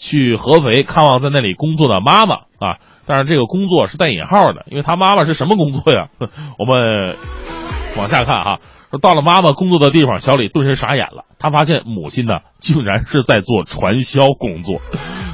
[0.00, 6.06] 去合肥看望在那里工作的妈妈啊，但是这个工作是带引号的，因为他妈妈是什么工作呀？
[6.56, 7.16] 我们
[7.98, 8.60] 往下看哈，
[8.90, 14.80] 说到了妈妈工作的地方，小李顿时傻眼了，他发现母亲呢竟然是在做传销工作。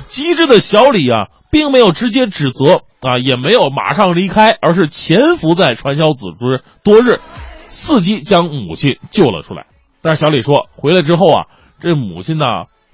[0.07, 7.21] 机智的小李啊，并没有直接指责啊，也没有马上离开，而是潜伏在传销组织多日，
[7.69, 9.67] 伺机将母亲救了出来。
[10.03, 11.47] 但是小李说，回来之后啊，
[11.81, 12.47] 这母亲呢。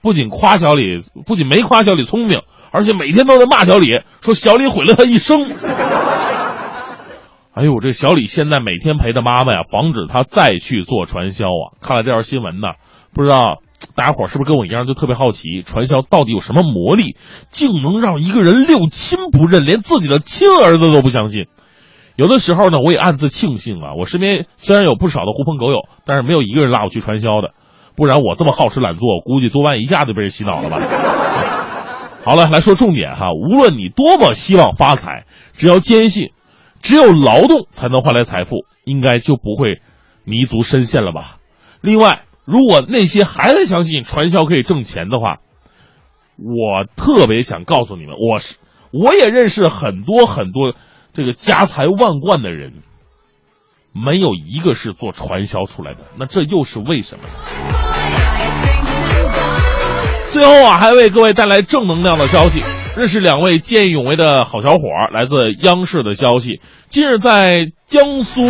[0.03, 0.97] 不仅夸小李，
[1.27, 2.41] 不仅没夸小李聪明，
[2.73, 5.47] 而且每天都在骂小李，说小李毁了他一生。
[7.53, 11.75] 哎呦，这小李现在每天陪着妈妈呀，防止他再去做传销啊。
[11.81, 12.69] 看了这条新闻呢，
[13.13, 13.59] 不知道
[13.97, 17.17] 大家伙是不是跟我一样，就特别好奇，传销到底有什么魔力，
[17.51, 21.47] 竟能让一个人六亲不认，连自己的亲儿子都不相信？
[22.15, 27.51] 有的时候呢，我也暗自庆幸啊，我身边虽然有不少的狐朋狗友，但是没有一个人拉我去传销的。
[27.97, 30.79] 不然我这么好吃懒做，估计多半一下就被人洗脑了吧。
[32.25, 33.33] 好了，来说重点哈。
[33.33, 35.25] 无论你多么希望发财，
[35.55, 36.31] 只要坚信
[36.83, 39.81] 只有劳动才能换来财富，应该就不会
[40.25, 41.37] 弥足深陷了吧。
[41.81, 45.39] 另外，如果那些还在相信传销可以挣钱的话，
[46.37, 48.57] 我特别想告诉你们，我是
[48.93, 50.75] 我也认识很多很多
[51.13, 52.83] 这个家财万贯的人。
[53.93, 57.25] 没有一个是做传销出来的，那这又是为什么？
[60.33, 62.63] 最后啊，还为各位带来正能量的消息。
[62.97, 64.83] 认识两位见义勇为的好小伙，
[65.13, 66.61] 来自央视的消息。
[66.89, 68.43] 近日在江苏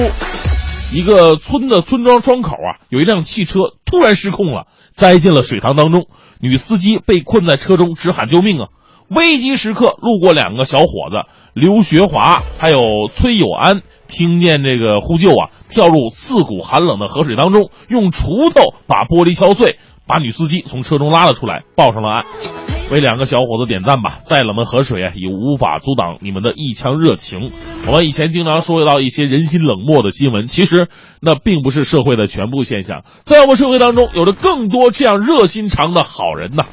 [0.92, 6.06] 一个村的村庄窗口啊，有一辆汽车突然失控了，栽进了水塘当中，
[6.40, 8.68] 女司机被困在车中，直喊救命啊！
[9.10, 13.82] 危急时刻，路过两个小伙子刘学华还有崔友安。
[14.08, 22.69] 听见这个呼救啊，跳入刺骨寒冷的河水当中，用锄头把玻璃敲碎，把女司机从车中拉了出来，抱上了岸。
[22.90, 24.18] 为两个小伙子点赞吧！
[24.24, 27.52] 再冷的河水，也无法阻挡你们的一腔热情。
[27.86, 30.88] 我们以前经常说到一些人心冷漠的新闻，其实
[31.20, 33.02] 那并不是社会的全部现象。
[33.24, 36.64] 在我们社会当中，有着更多这样热心肠的好人呐。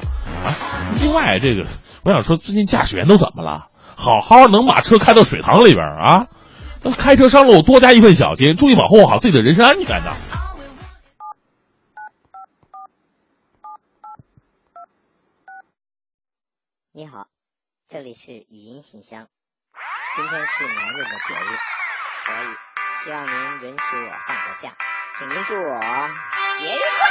[0.44, 0.50] 啊，
[1.00, 1.64] 另外这个，
[2.04, 3.66] 我想说，最近驾驶员都怎么了？
[3.94, 6.26] 好好能把车开到水塘里边啊？
[6.82, 10.12] 那开车上路多加一份小心，注意保护好自己的人身安全呐。
[16.98, 17.28] 你好
[17.86, 19.28] 这里是语音信箱。
[20.16, 21.46] 今天是男人的节日
[22.24, 22.46] 所以
[23.04, 23.34] 希望您
[23.68, 24.76] 允许我放个假。
[25.16, 25.80] 请您祝我
[26.58, 27.06] 节日快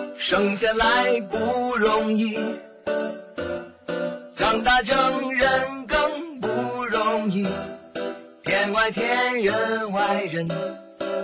[0.00, 0.16] 乐！
[0.16, 2.38] 生下来不容易
[4.34, 5.85] 长大成人
[7.26, 7.44] 容易。
[8.44, 10.48] 天外天，人外人，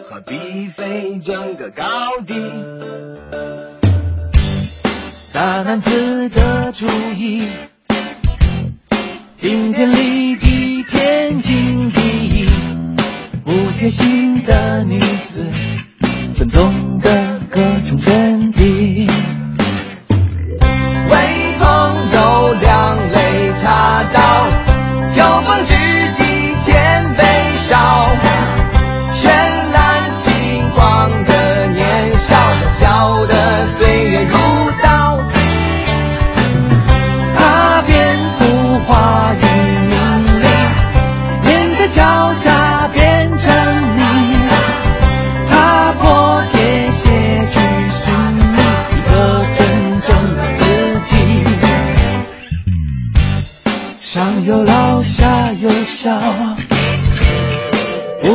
[0.05, 1.85] 何必非争个高
[2.27, 2.35] 低？
[5.33, 6.87] 大男子的主
[7.17, 7.47] 意，
[9.39, 12.49] 顶天立地，天经地义。
[13.45, 15.45] 不贴心的女子，
[16.35, 18.32] 怎懂得各种真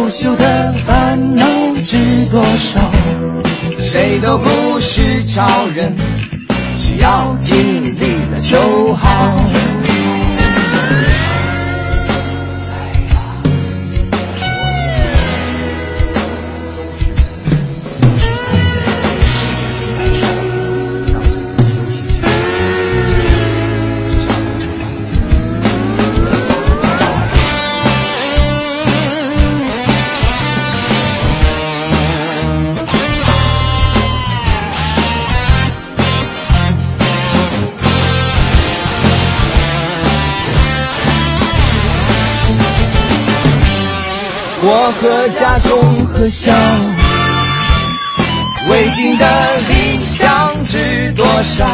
[0.07, 1.45] 不休的烦恼
[1.83, 2.89] 知多少？
[3.77, 5.93] 谁都不是超人，
[6.77, 9.43] 只要尽力了就好。
[44.99, 46.51] 和家中和笑，
[48.69, 51.65] 未尽的理想知多少？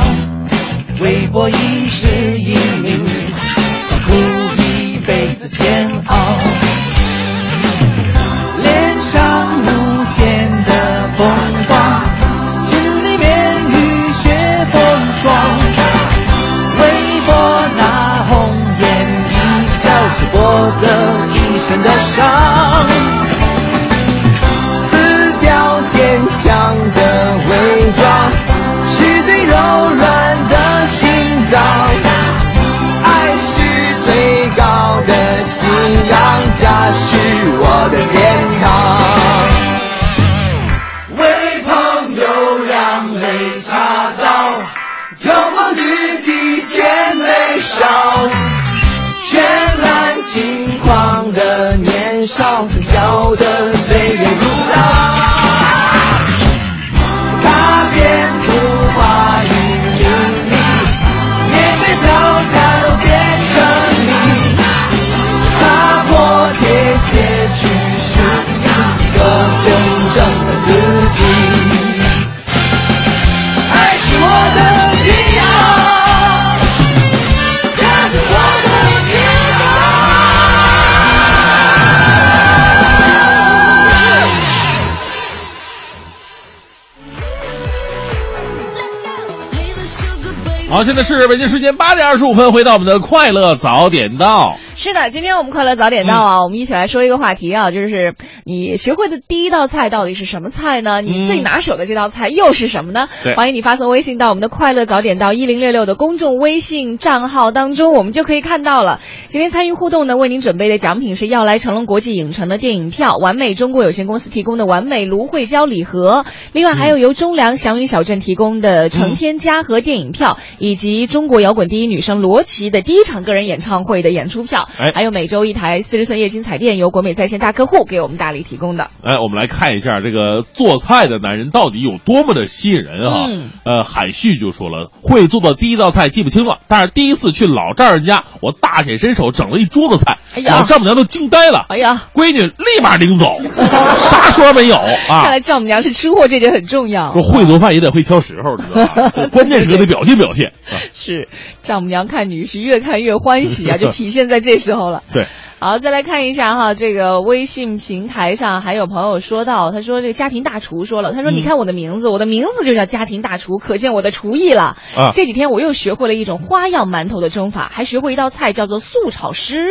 [90.84, 94.58] 好，现在是北京时间八点二十五分，回到我们的快乐早点到。
[94.76, 98.14] 是的，今天我们快乐早点到啊，我们一起来说一个话题啊，就是
[98.46, 101.02] 你学会的第一道菜到底是什么菜呢？
[101.02, 103.08] 你最拿手的这道菜又是什么呢？
[103.24, 109.00] 对欢迎你发送微信到我们的快乐早点到一零六六的公众微信账号当中，我们就可以看到了。
[109.28, 128.90] 今天参与互动呢，为您准备的奖品是要来成龙国际影城的电影票，完美中国有限公司提供的完美芦荟胶礼盒，另外还有由中粮祥云小镇提供的成天嘉禾电影票，以及中国摇滚第一女生罗琦的第一场个人演唱会的演出票，哎还有每周一台四十寸液晶彩电由国美在线大客户给我们大力提供的。
[129.04, 133.28] 哎，我们来看一下这个做菜的男人到底有多么的吸引人啊！
[133.28, 145.32] 嗯呃，海旭就说了，会做的第一道菜记不清了，但是第一次去老丈人家，我大显身手，整了一桌子菜，哎呀老丈母娘都惊呆了，哎呀，闺女立马领走， 啥说没有啊看？
[145.32, 147.12] 来丈母娘是吃货，这点很重要。
[147.14, 149.28] 说会做饭也得会挑时候，知道吧？
[149.32, 150.48] 关键时刻得表现表现。
[150.72, 151.28] 啊是
[151.64, 155.04] 丈母娘看女婿越看越欢喜啊， 就体现在这时候了。
[155.12, 155.28] 对，
[155.64, 164.76] 好，再来看一下哈，这个微信平台上还有朋友说到，他说这个家庭大厨说了，他说嗯你看我的名字，我的名字就叫家庭大厨，可见我的厨艺了。
[164.94, 169.66] 啊这几天我又学会了一种花样馒头的蒸法，还学会一道菜叫做素炒什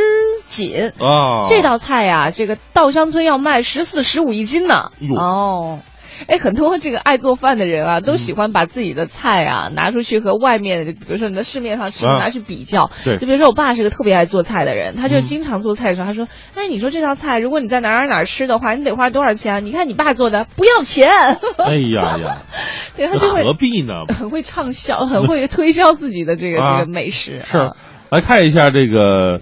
[0.47, 0.93] 锦。
[0.99, 4.93] 啊，这道菜呀、这个稻香村要卖十四、十五一斤呢。
[5.20, 5.80] 哦。
[6.26, 12.90] 哎，很多这个爱做饭的人啊，都喜欢把自己的菜啊拿出去和外面，比如说你在市面上吃的啊拿去比较。
[13.04, 19.64] 对就比如说我爸是个特别爱做菜的人，他就嗯经常做菜的时候，他说：“哎，你说这道菜，如果你在哪儿哪儿吃的话，你得花多少钱？
[19.64, 21.08] 你看你爸做的不要钱。
[21.58, 22.38] 哎呀呀，
[22.96, 23.92] 对他就会何必呢？
[24.14, 27.40] 很会畅销，很会推销自己的这个、啊这个美食。
[27.40, 27.70] 是啊，
[28.10, 29.40] 来看一下这个，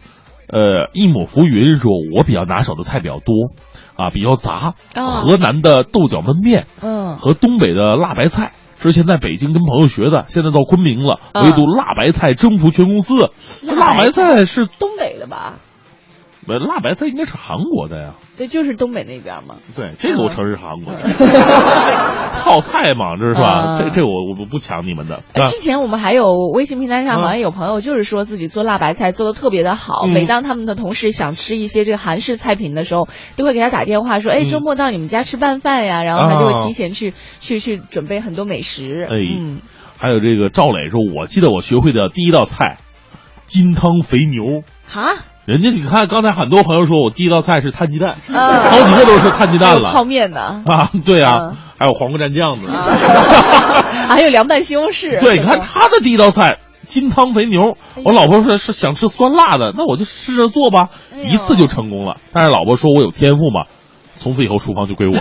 [0.48, 3.52] 呃，一抹浮云说，我比较拿手的菜比较多，
[3.96, 4.74] 啊，比较杂。
[4.94, 8.52] 哦河南的豆角焖面嗯，和东北的辣白菜。
[8.80, 13.14] 之前在北京跟朋友学的，现在到昆明了，嗯唯独辣白菜征服全公司。
[13.66, 15.56] 辣白菜是东北的吧？
[16.48, 18.14] 呃，辣白菜应该是韩国的呀。
[18.38, 19.56] 对，就是东北那边嘛。
[19.76, 21.00] 对，这个我承认是韩国的。
[22.42, 23.76] 泡菜嘛，这是吧？
[23.76, 25.22] 嗯这这我我不抢你们的。
[25.50, 39.04] 之前我们还有微信平台上嗯好像有朋友就是说自己做辣白菜做的特别的好，嗯每当他们的同事想吃一些这个韩式菜品的时候，都会给他打电话说，哎，嗯周末到你们家吃拌饭呀，然后他就啊会提前去、去去准备很多美食。
[39.04, 39.60] 哎嗯，
[39.98, 42.78] 还有这个赵磊说，我记得我学会的第一道菜，
[43.44, 44.62] 金汤肥牛。
[44.88, 45.14] 哈，
[45.50, 50.88] 人家你看，刚才很多朋友说我第一道菜是摊鸡蛋，啊好几个都是摊鸡蛋了泡面呢，啊。
[51.04, 52.70] 对啊，嗯还有黄瓜蘸酱子。
[54.06, 55.18] 还有凉拌西红柿。
[55.20, 60.90] 对，你看他的第一道菜金汤肥牛，我老婆说是想吃酸辣的，那我就试着做吧，
[61.20, 62.18] 一次就成功了。
[62.32, 63.64] 但是老婆说我有天赋嘛，
[64.16, 65.14] 从此以后厨房就归我。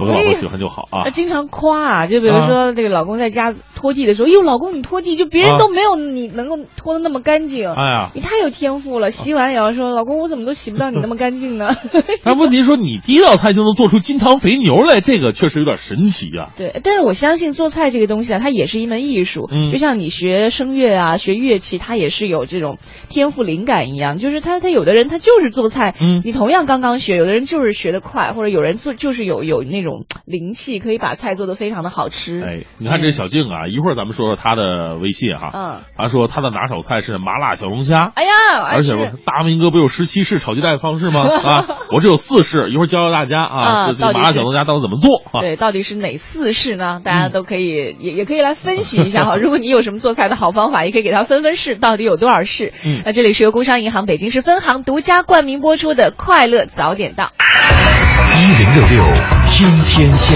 [0.00, 1.10] 我跟老公喜欢就好啊他。
[1.10, 7.68] 经常夸啊，就比如说这个老公在家拖地的时候，哟，老公你拖地，就别人啊都没有你能够拖的那么干净。
[7.68, 11.76] 哎呀，你太有天赋了，洗碗也要说，老公我怎么都洗不到你那么干净呢？
[12.24, 16.50] 但问题说你第一道菜就能做出金汤肥牛来，这个确实有点神奇啊。
[16.56, 19.48] 对，但是我相信做菜这个东西啊，它也是一门艺术。
[19.50, 22.78] 嗯就像你学声乐啊、学乐器，它也是有这种
[23.08, 24.18] 天赋灵感一样。
[24.18, 29.89] 就是他他有的人他就是做菜，嗯你同样刚刚学，有的人就是学得快，或者有人做就是有有那种
[30.24, 32.42] 灵气，可以把菜做得非常的好吃。
[32.42, 35.50] 哎，你看这小静啊，一会儿咱们说说她的微信哈。
[35.52, 35.80] 嗯。
[35.96, 38.10] 她说她的拿手菜是麻辣小龙虾。
[38.14, 38.30] 哎呀，
[38.70, 41.22] 而且大明哥不有十七式炒鸡蛋方式吗？
[41.44, 45.40] 啊，我这有四式，一会儿教教大家啊，啊这麻辣小龙虾到底怎么做啊？
[45.40, 47.00] 对，到底是哪四式呢？
[47.04, 49.36] 大家都可以、也也可以来分析一下哈。
[49.40, 52.72] 如果你有什么做菜的好方法，也可以给他分分式，到底有多少式？
[52.84, 57.24] 嗯那这里是由工商银行北京市分行独家冠名播出的《快乐早点到》。
[58.36, 60.34] 一零六六听天下。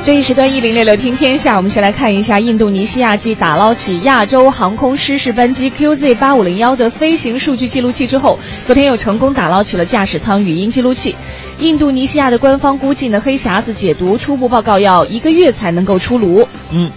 [0.00, 11.14] 这一时段一零六六听天下，我们先来看一下印度尼西亚继打捞起亚洲航空失事班机 QZ 八五零幺的飞行数据记录器之后，昨天又成功打捞起了驾驶舱语音记录器。
[11.60, 16.46] 印度尼西亚的官方估计呢，黑匣子解读初步报告要一个月才能够出炉。
[16.70, 16.90] 嗯，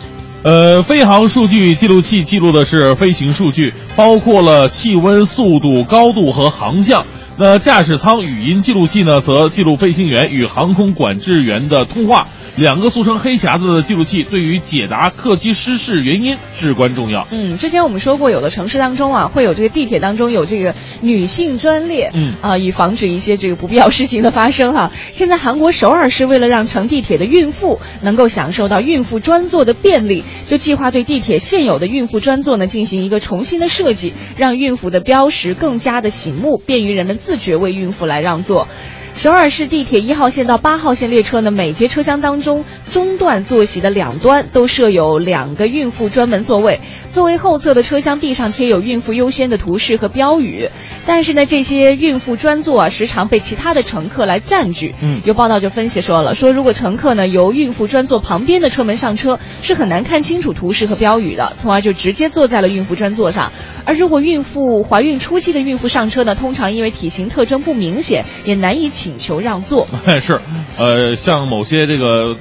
[0.44, 7.04] 呃，飞行数据记录器记录的是飞行数据，包括了气温、速度、高度和航向。
[7.42, 12.28] 那驾驶舱语音记录器呢，则记录飞行员与航空管制员的通话。
[12.58, 17.26] 两个俗称“黑匣子”的记录器对于解答客机失事原因至关重要。
[17.32, 24.92] 嗯，之前我们说过，有的城市当中啊，会有这个地铁当中有这个女性专列，嗯啊，以防止一些这个不必要事情的发生哈。
[25.14, 38.68] 现在韩国首尔市为了让乘地铁的孕妇能够享受到孕妇专座的便利，就计划对地铁现有的孕妇专座呢进行一个重新的设计，让孕妇的标识更加的醒目，便于人们自自觉为孕妇来让座。
[39.16, 50.70] 首尔市地铁一号线到八号线列车呢，每节车厢当中中段坐席的两端都设有两个孕妇专门座位，座位后侧的车厢壁上贴有孕妇优先的图示和标语。
[51.06, 54.94] 但是呢，这些孕妇专座啊，时常被其他的乘客来占据。
[55.02, 63.52] 嗯有报道就分析说了，说如果乘客呢由孕妇专座旁边的车门上车，是很难看清楚图示和标语的，从而就直接坐在了孕妇专座上。
[63.86, 69.88] 而如果孕妇怀孕初期的孕妇上车呢，通常因为体型特征不明显，也难以请求让座。
[70.06, 70.40] 哎， 是，
[70.78, 72.36] 呃，像某些这个。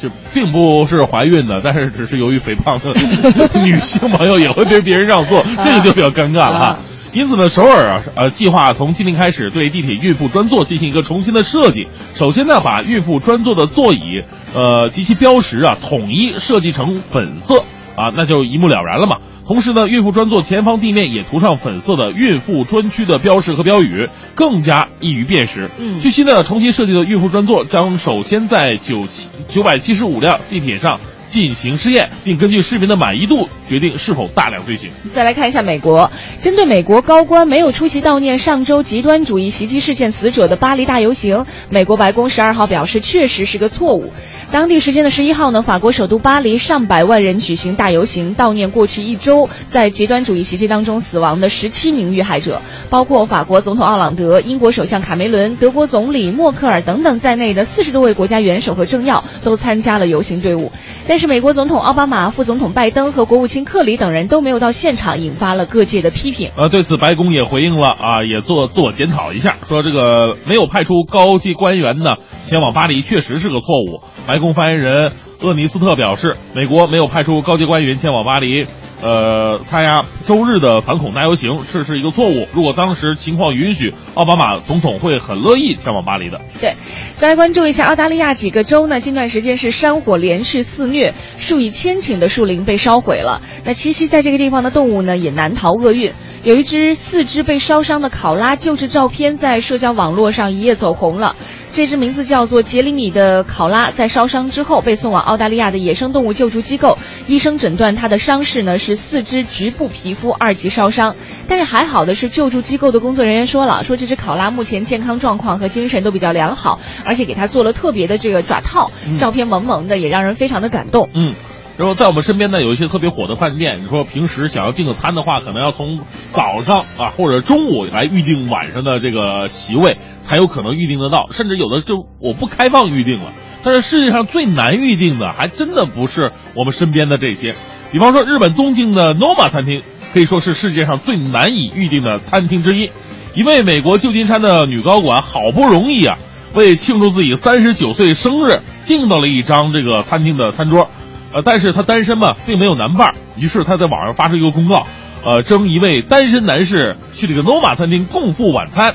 [0.00, 2.92] 就并不是怀孕的，但是只是由于肥胖的
[3.62, 6.64] 女性朋友也会被别人让座，这个就比较尴尬了哈。
[6.66, 6.78] 啊
[7.12, 11.88] 因此呢，首尔啊，呃，计划从今天开始对地铁孕妇专座进行一个重新的设计。
[12.12, 14.22] 首先呢，把孕妇专座的座椅，
[14.54, 17.64] 呃及其标识啊，统一设计成粉色
[17.96, 19.18] 啊，那就一目了然了嘛。
[19.46, 25.70] 同时呢，孕妇专座前方地面也涂上粉色的孕妇专区的标识和标语，更加易于辨识。
[25.78, 30.98] 嗯据悉呢，重新设计的孕妇专座将首先在九七九百七十五辆地铁上
[31.28, 34.90] 进行试验，并根据市民的满意度决定是否大量推行。
[35.12, 36.10] 再来看一下美国，
[36.42, 44.12] 针对美国高官没有出席悼念上周极端主义袭击事件死者的巴黎大游行，美国白宫十二号表示，确实是个错误。
[44.52, 60.70] 当地时间的十一号呢，法国首都巴黎上百万人举行大游行，悼念过去一周在极端主义袭击当中死亡的十七名遇害者，包括法国总统奥朗德、英国首相卡梅伦、德国总理默克尔等等在内的四十多位国家元首和政要都参加了游行队伍。
[61.16, 66.50] 但是，美国总统奥巴马、副总统拜登和国务卿克里等人都没有到现场，引发了各界的批评。
[66.58, 74.02] 呃，对此，白宫也回应了啊，也做自我检讨一下，说这个没有派出高级官员呢前往巴黎，确实是个错误。
[74.26, 78.66] 白宫发言人厄尼斯特表示，美国没有派出高级官员前往巴黎，
[79.02, 82.48] 呃，参加周日的反恐大游行，这是一个错误。
[82.52, 86.40] 如果当时情况允许，奥巴马总统会很乐意前往巴黎的。
[86.60, 86.74] 对，
[87.16, 93.42] 再来关注一下澳大利亚几个州呢，近段时间是山火连续肆虐，数以千顷的树林被烧毁了。
[93.64, 96.12] 那栖息在这个地方的动物呢，也难逃厄运。
[96.42, 101.34] 有一只四肢被烧伤的考拉救治照片在社交网络上一夜走红了。
[101.76, 106.96] 这只名字叫做杰里米的考拉，在烧伤之后被送往澳大利亚的野生动物救助机构。
[107.26, 111.14] 医生诊断它的伤势呢是四肢局部皮肤二级烧伤，
[111.46, 121.10] 但是还好的是，救助机构的工作人员说了，说这只考拉目前健康状况和精神都比较良好，而且给它做了特别的这个爪套，照片萌萌的，也让人非常的感动。
[121.12, 121.34] 嗯。
[121.78, 123.82] 然后在我们身边呢，有一些特别火的饭店。
[123.82, 126.00] 你说平时想要订个餐的话，可能要从
[126.32, 131.26] 早上啊或者中午来预定晚上的这个席位，才有可能预定得到。
[131.30, 133.32] 甚至有的就我不开放预定了。
[133.62, 137.54] 但是世界上最难预定的，还真的不是我们身边的这些。
[137.92, 139.82] 比方说，日本东京的 Noma 餐厅，
[140.14, 142.90] 可以说是世界上最难以预定的餐厅之一。
[143.34, 146.16] 一位美国旧金山的女高管，好不容易啊，
[146.54, 150.88] 为庆祝自己三十九岁生日，订到了一张这个餐厅的餐桌。
[151.36, 154.86] 呃，但是他单身嘛，并没有男伴，于是他在网上发出一个公告，
[155.22, 158.94] 呃，征一位单身男士去这个 Nova 餐厅共赴晚餐。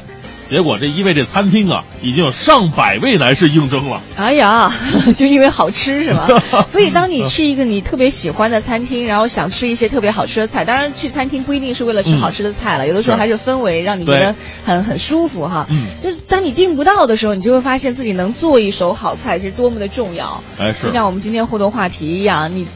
[0.52, 4.02] 结果这一位这餐厅啊，已经有上百位男士应征了。
[4.18, 4.70] 哎呀，
[5.16, 6.28] 就因为好吃是吗？
[6.68, 14.36] 所以当你去一个你特别喜欢的餐厅，然后想吃一些特别好吃的菜，当然去餐厅不一定是为了吃好吃的菜了，有的时候还是氛围让你觉得
[14.66, 15.66] 很很舒服哈。
[15.70, 20.44] 嗯，就是当你订不到的时候，你就会发现自己能做一手好菜是多么的重要。
[20.60, 20.88] 哎，是。
[20.88, 22.68] 就像我们今天互动话题一样，你。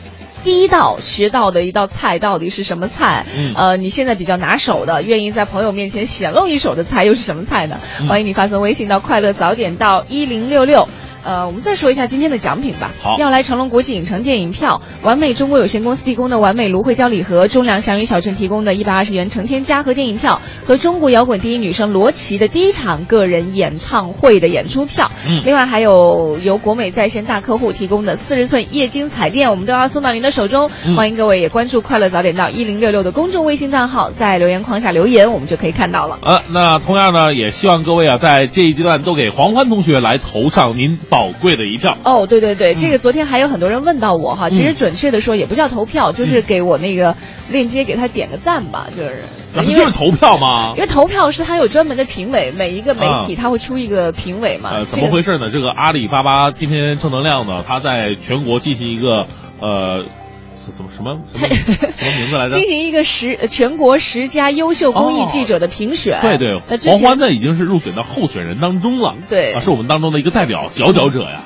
[0.46, 3.26] 第一道学到的一道菜到底是什么菜？
[3.36, 7.80] 嗯，呃，你现在比较拿手的，愿意在朋友面前显露一手的菜又是什么菜呢？
[8.08, 10.88] 欢迎你发送微信到快乐早点到一零六六。
[11.26, 12.92] 呃，我们再说一下今天的奖品吧。
[13.02, 25.12] 好，要来成龙国际影城电影票，完美中国有限公司提供的完美芦荟胶礼盒，中粮祥云小镇提供的一百二十元成天嘉禾电影票和中国摇滚第一女生罗琦的第一场个人演唱会的演出票。
[25.28, 30.70] 嗯，另外还有由国美在线大客户提供的四十寸液晶彩电，我们都要送到您的手中。
[30.96, 36.20] 欢迎各位也关注快乐早点到一零六六的公众微信账号，在留言框下留言，我们就可以看到了。
[36.22, 41.98] 呃，那同样呢，也希望各位啊，在这一阶段都给黄欢同学来投上您宝贵的一票。
[42.04, 47.16] 哦，对对对，这个昨天还有很多人问到我哈，其实准确的说也不叫投票，就是给我那个
[47.50, 49.24] 链接给他点个赞吧，就是。
[49.54, 50.74] 那不就是投票吗？
[50.76, 54.72] 因为投票是他有专门的评委，每一个媒体他会出一个评委嘛。
[54.74, 55.50] 呃，怎么回事呢？
[55.50, 59.26] 这个阿里巴巴今天正能量呢，他在全国进行一个
[59.62, 60.04] 呃。
[60.72, 62.50] 什么什么什么什么名字来着？
[62.58, 66.20] 进行一个十全国十佳优秀公益记者的评选。
[66.22, 66.60] 对对，
[66.92, 69.16] 黄欢呢已经是入选到候选人当中了。
[69.30, 71.44] 对，啊，是我们当中的一个代表佼佼者呀。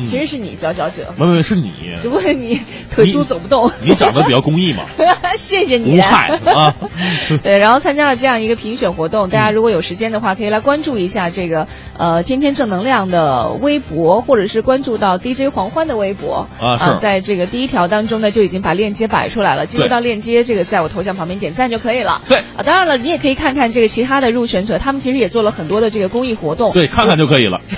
[0.00, 1.14] 嗯，其实是你佼佼者。
[1.18, 1.70] 没没是你。
[2.00, 2.60] 只不过你
[2.92, 3.70] 腿粗走不动。
[3.82, 4.84] 你长得比较公益嘛。
[5.36, 5.98] 谢谢你。
[5.98, 6.74] 无害啊。
[7.42, 16.76] 对，然后参加了这样一个评选活动，大家如果有时间的话，可以来关注一下这个呃天天正能量的微博，或者是关注到 DJ 黄欢的微博啊。
[16.76, 16.98] 是。
[17.00, 19.66] 在这个第一条当中呢，就已经把链接摆出来了。
[19.66, 22.22] 进入到链接，这个在我头像旁边点赞就可以了。
[22.28, 22.38] 对。
[22.56, 26.72] 啊，当然了，你也可以看看这个其他的入选者，他们其实也做了很多的这个公益活动。
[26.72, 27.60] 对，看看就可以了。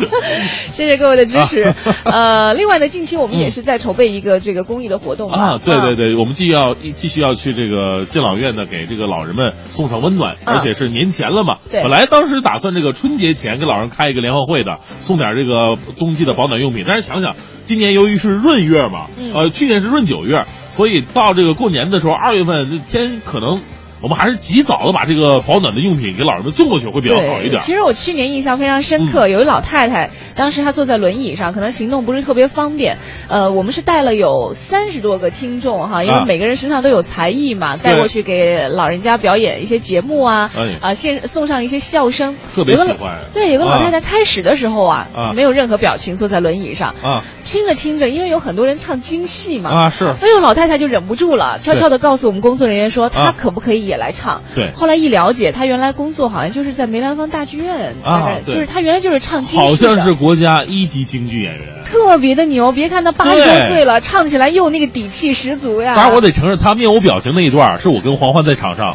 [0.72, 1.74] 谢谢各位的支持。
[2.04, 5.60] 呃，另外呢，近期我们也是在筹备一个这个公益的活动啊。
[5.64, 11.58] 对对对，我们继续要继续要去这个敬老院呢，给这个老人们送上温暖，而且是年前了嘛。
[11.70, 11.82] 对。
[11.82, 16.84] 本来当时打算这个春节前给老人开一个联欢会的，送点这个冬季的保暖用品。
[16.86, 23.60] 但是想想今年由于是闰月嘛，呃，去年是闰九月，所以到这个过年的时候，二月份这天可能。
[24.06, 27.60] 我们还是及早的把这个保暖的用品给老人们送过去会比较好一点。
[27.60, 32.98] 其实我去年印象非常深刻，有一老太太，当时她坐在轮椅上，可能行动不是特别方便。
[33.26, 42.36] 呃，我们是带了有三十多个听众哈，因为每个人身上都有才艺嘛，带过去给老人家表演一些节目啊，啊，现送上一些笑声。
[42.54, 43.18] 特别喜欢。
[43.34, 46.94] 对，有个老太太开始的时候啊，没有任何表情，坐在轮椅上。
[47.02, 47.24] 啊。
[47.42, 54.42] 听着听着，因为有很多人唱京戏嘛，啊，是哎呦，老太太就忍不住了，悄悄的告诉我们工作人员说，她啊可不可以也来唱？
[54.54, 61.64] 对后来一了解，他原来工作好像就是在梅兰芳大剧院，啊大概就是他原来就是唱京好戏的像是国家一级京剧演员。
[61.84, 62.72] 特别的牛。
[62.72, 65.94] 别看他八十多岁了，唱起来又那个底气十足呀。
[65.94, 68.94] 当然，我得承认，他面无表情那一段是我跟黄欢在场上。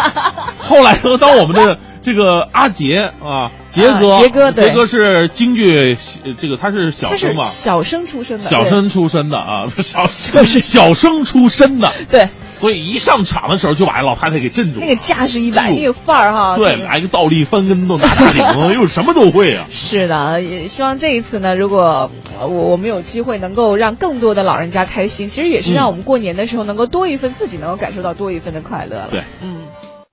[0.58, 12.28] 后来呢，当我们的 这个阿杰啊，杰哥，啊杰哥杰哥是京剧，呃这个他是小生嘛，小生出身的，小生出身的啊，小是小小生出身的，对 对
[12.58, 14.86] 所以一上场的时候就把老太太给镇住了。
[14.86, 16.56] 那个架势一摆，那个范儿哈。
[16.56, 19.66] 对，来个倒立翻跟斗，拿大顶， 又什么都会啊。
[19.70, 29.08] 是的，也希望这一次呢，如果呃我我们有机会能够让更多的老人家开心，其实也是让我们过年的时候能够多一份自己能够感受到多一份的快乐了。
[29.10, 29.56] 对，嗯。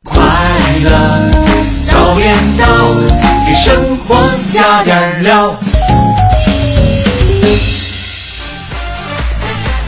[0.05, 0.19] 快
[0.83, 0.91] 乐
[1.85, 2.65] 早点到，
[3.47, 4.17] 给生活
[4.51, 5.57] 加点料。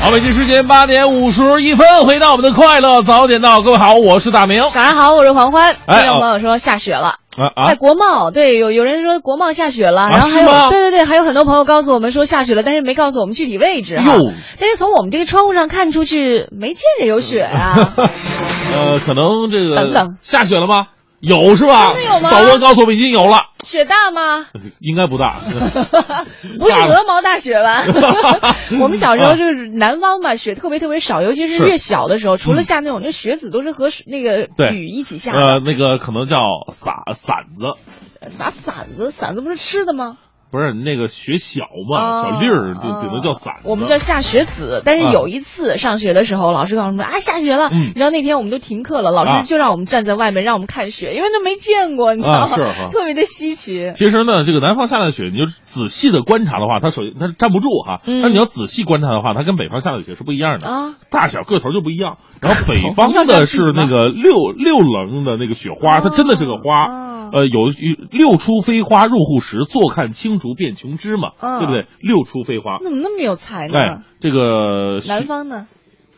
[0.06, 4.62] 好，北京时间八点五十一分，回到我们的快乐早点到，各位好，我是大明。
[4.72, 5.76] 早上好，我是黄欢。
[5.88, 7.16] 哎听众朋友说下雪了。
[7.38, 14.32] 啊啊在国贸，对，有有人说国贸下雪了，然后还是吗有，对对对，还有很多朋友告诉我们说下雪了，但是没告诉我们具体位置哈哟。
[14.60, 17.93] 但是从我们这个窗户上看出去，没见着有雪啊。
[17.97, 20.86] 呃，可能这个等等下雪了吗？
[21.20, 21.93] 有是吧？
[21.93, 24.45] 真的有吗导播告诉我们已经有了，雪大吗？
[24.80, 25.36] 应该不大。
[26.59, 27.84] 不是鹅毛大雪吧？
[28.80, 35.66] 我们小时候就是南方嘛，雪特别特别少，尤其是是越小的时候，除了下那种，那雪子都是和那个雨一起下呃，的。
[35.66, 36.38] 那个可能叫
[36.70, 40.18] 撒散子，撒散子，散子不是吃的吗？
[40.56, 43.62] 不是那个雪小嘛，哦小粒儿就只能叫馓子。
[43.66, 52.53] 我们叫下雪子，但是啊有一次上学的时候，老师告诉我们啊下雪了，嗯你知道那天我们都停课了，老啊师就让我们站在外面让我们看雪，因为都没见过，你知道吗？
[52.53, 53.91] 啊是哈 特别的稀奇。
[53.93, 62.18] 其实呢，这个南方下的雪，你就仔细的观察的话，它首先它站不住哈，嗯但你要仔细观察的话，它跟北方下的雪是不一样的，啊，大小个头就不一样。
[62.41, 67.72] 然后北方的是那个六六棱的那个雪花，它真的是个花，哦呃，有
[68.12, 71.86] 六出飞花入户时，坐看青竹变琼枝嘛，嗯对不对？
[72.00, 73.80] 六出飞花，怎么那么有才呢？
[73.80, 75.68] 哎，这个南方呢？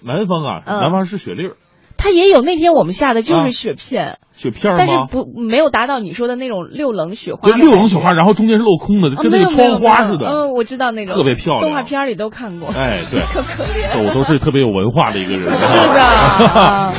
[0.04, 1.56] 南方啊，嗯南方是雪粒儿、
[1.98, 4.94] 它也有，那天我们下的就啊是雪片，雪片儿但是？
[5.10, 7.68] 不没有达到你说的那种六棱雪花就的感觉。
[7.68, 10.30] 六棱雪花，然后中间是镂空的，就跟那个窗花似的。
[10.30, 12.70] 嗯，我知道那种，特别漂亮动画片里都看过。
[12.70, 14.06] 哎，对， 可可怜。
[14.08, 15.42] 我都是特别有文化的一个人。
[15.50, 16.94] 是的。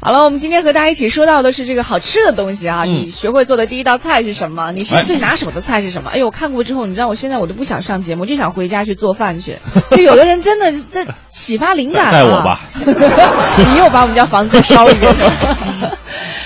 [0.00, 2.84] 啊好了，我们今天和大家一起说到的是这个好吃的东西啊。
[2.86, 4.72] 嗯你学会做的第一道菜是什么？
[4.72, 6.10] 你现最拿手的菜是什么？
[6.10, 9.56] 哎呦，我看过之后，你知道我现在我都不想上节目，就想回家去做饭去。
[9.90, 12.12] 就有的人真的在启发灵感了。
[12.12, 15.14] 带我吧 你又把我们家房子再烧一遍。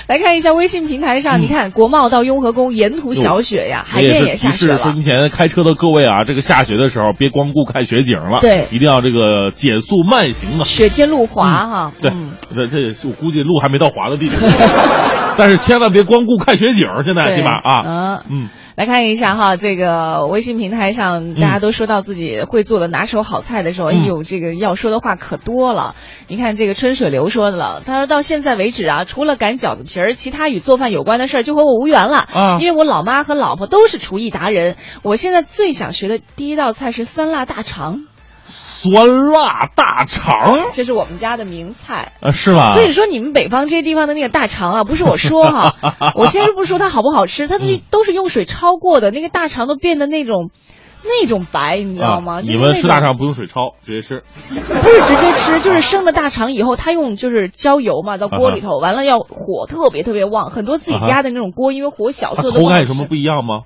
[0.07, 4.89] 来看一下微信平台上，嗯你看国贸到雍和宫沿途小雪呀，海淀也下雪了示收。
[4.89, 10.63] 音前开车的各位啊，这个下雪的时候别光顾看雪景了，对一定要这个减速慢行啊。
[10.65, 14.35] 雪天路滑哈，对嗯，这这也是我估计路还没到滑的地步，
[15.37, 18.41] 但是千万别光顾看雪景，现在起码啊，嗯。
[18.43, 25.95] 嗯，来看一下哈，这个微信平台上大家都说到自己会做的拿手好菜的时候，嗯哎呦，这个要说的话可多了。
[26.27, 32.17] 你看这个春水流说的了，他说到现在为止啊，除了擀饺子皮儿，其他与做饭有关的事儿就和我无缘了。
[32.17, 32.57] 啊。
[32.59, 34.77] 因为我老妈和老婆都是厨艺达人。
[35.03, 38.01] 我现在最想学的第一道菜是酸辣大肠，
[38.81, 42.13] 酸辣大肠这是我们家的名菜。
[42.19, 42.73] 啊，是吧？
[42.73, 45.75] 所以说，你们北方这些地方的那个大肠啊，不是我说哈，
[46.17, 50.49] 我先是不说它好不好吃，它都嗯都是用水焯过的，那个大肠都变得那种
[51.03, 52.39] 那种白，你知道吗？
[52.39, 54.23] 啊，就是你们吃大肠不用水焯，直接吃。
[54.49, 63.61] 不是直接吃，就是生的大肠以后，它用就是浇油嘛，到锅里头，完了要火特别特别旺，很多自己家的那种锅，因为火小它做的不口感有什么不一样吗？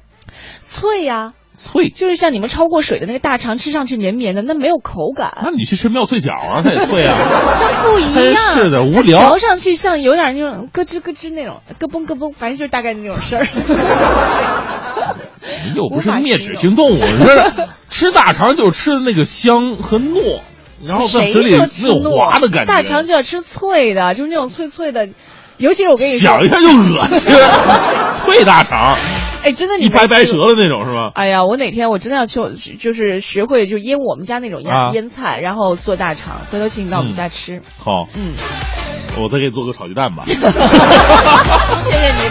[0.61, 1.89] 脆呀、脆。
[1.89, 5.37] 就是像你们焯过水的那个大肠，吃上去绵绵的，那没有口感。
[5.43, 7.15] 那你去吃妙脆角啊，它也脆啊。
[7.17, 13.47] 它不一样，是的无聊嚼上去像有点那种咯吱咯吱那种，咯嘣咯嘣，反正就是大概那种声儿。
[15.67, 17.53] 你 又不是灭齿性动物，你这
[17.89, 20.39] 吃大肠就是吃那个香和糯，
[20.83, 21.65] 然后在谁嘴里说
[21.97, 22.73] 那种滑的感觉。
[22.73, 25.07] 大肠就要吃脆的，就是那种脆脆的。
[25.57, 27.31] 尤其是我跟你说，想一下就恶心，
[28.25, 28.97] 脆大肠，
[29.45, 31.11] 哎，真的你一掰掰没吃舌的那种是吧？
[31.13, 37.61] 哎呀，我哪天我真的要去，就是学会就腌我们家那种腌、啊腌菜，然后做大肠，回头请你到我们家吃。
[37.77, 38.33] 好，嗯，
[39.21, 40.23] 我再给你做个炒鸡蛋吧。
[40.25, 40.39] 谢谢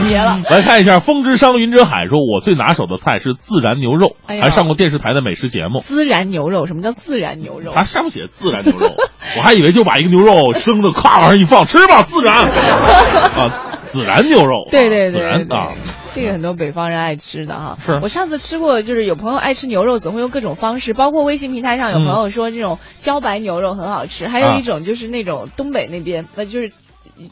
[0.03, 0.41] 你，别了。
[0.51, 5.79] 来看一下，风之伤云之海说，我最拿手的菜是孜然牛肉，哎还上过电视台的美食节目。
[5.81, 7.71] 孜然牛肉，什么叫孜然牛肉？
[7.73, 8.89] 它上面写孜然牛肉，
[9.37, 12.35] 我还以为就把一个牛肉生的咵往上一放，吃吧，孜然
[13.39, 15.71] 啊，孜然牛肉，对对对孜然啊，
[16.15, 17.79] 这个很多北方人爱吃的哈。
[17.85, 26.73] 是我上次吃过，就是有朋友爱吃牛肉，总会用各种方式，包括微信平台上有朋友说这种茭白牛肉很好吃，还有一种就是那种东北那边，那就是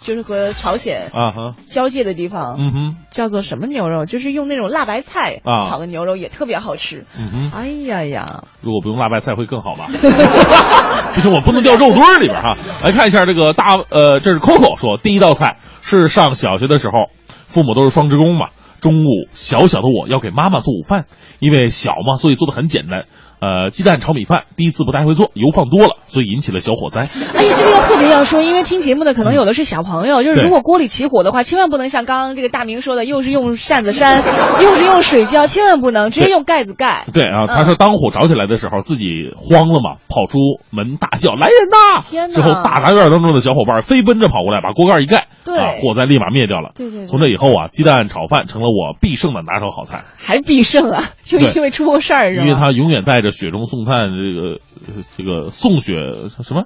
[0.01, 4.07] 就是和朝鲜啊哈，交界的地方，嗯哼，叫做什么牛肉？
[4.07, 7.05] 就是用那种辣白菜啊炒的牛肉也特别好吃。
[7.19, 9.87] 嗯哼，哎呀呀，如果不用辣白菜会更好吧？
[11.15, 12.57] 不行，我不能掉肉堆儿里边哈。
[12.85, 17.11] 来看一下这个大呃，这是 Coco 说，第一道菜是上小学的时候，
[17.47, 18.49] 父母都是双职工嘛。
[18.83, 21.07] 中午，小小的我要给妈妈做午饭，
[21.39, 23.07] 因为小嘛，所以做的很简单。
[23.43, 27.09] 呃，鸡蛋炒米饭，第一次不太会做，油放多了，所以引起了小火灾。
[27.37, 34.23] 哎呀，这个要特别要说，因为听节目的可能有的是小朋友，就是如果锅里起火的话，千万不能像刚刚这个大明说的，又是用扇子扇，
[34.63, 37.05] 又是用水浇，千万不能直接用盖子盖。
[37.13, 40.39] 对啊，嗯他说当火着起来的时候，自己慌了嘛，跑出
[40.71, 46.71] 门大叫：“来人呐！”天哪之后大杂院当中的小伙伴飞奔着跑过来，把锅盖一盖，对啊，火灾立马灭掉了。
[46.77, 50.03] 对对对从这以后啊，鸡蛋炒饭成了我必胜的拿手好菜。
[50.17, 52.37] 还必胜啊， 就因为出过事儿？
[52.37, 54.59] 因为他永远带着雪中送炭这个
[54.95, 55.95] 呃这个送雪
[56.43, 56.65] 什么，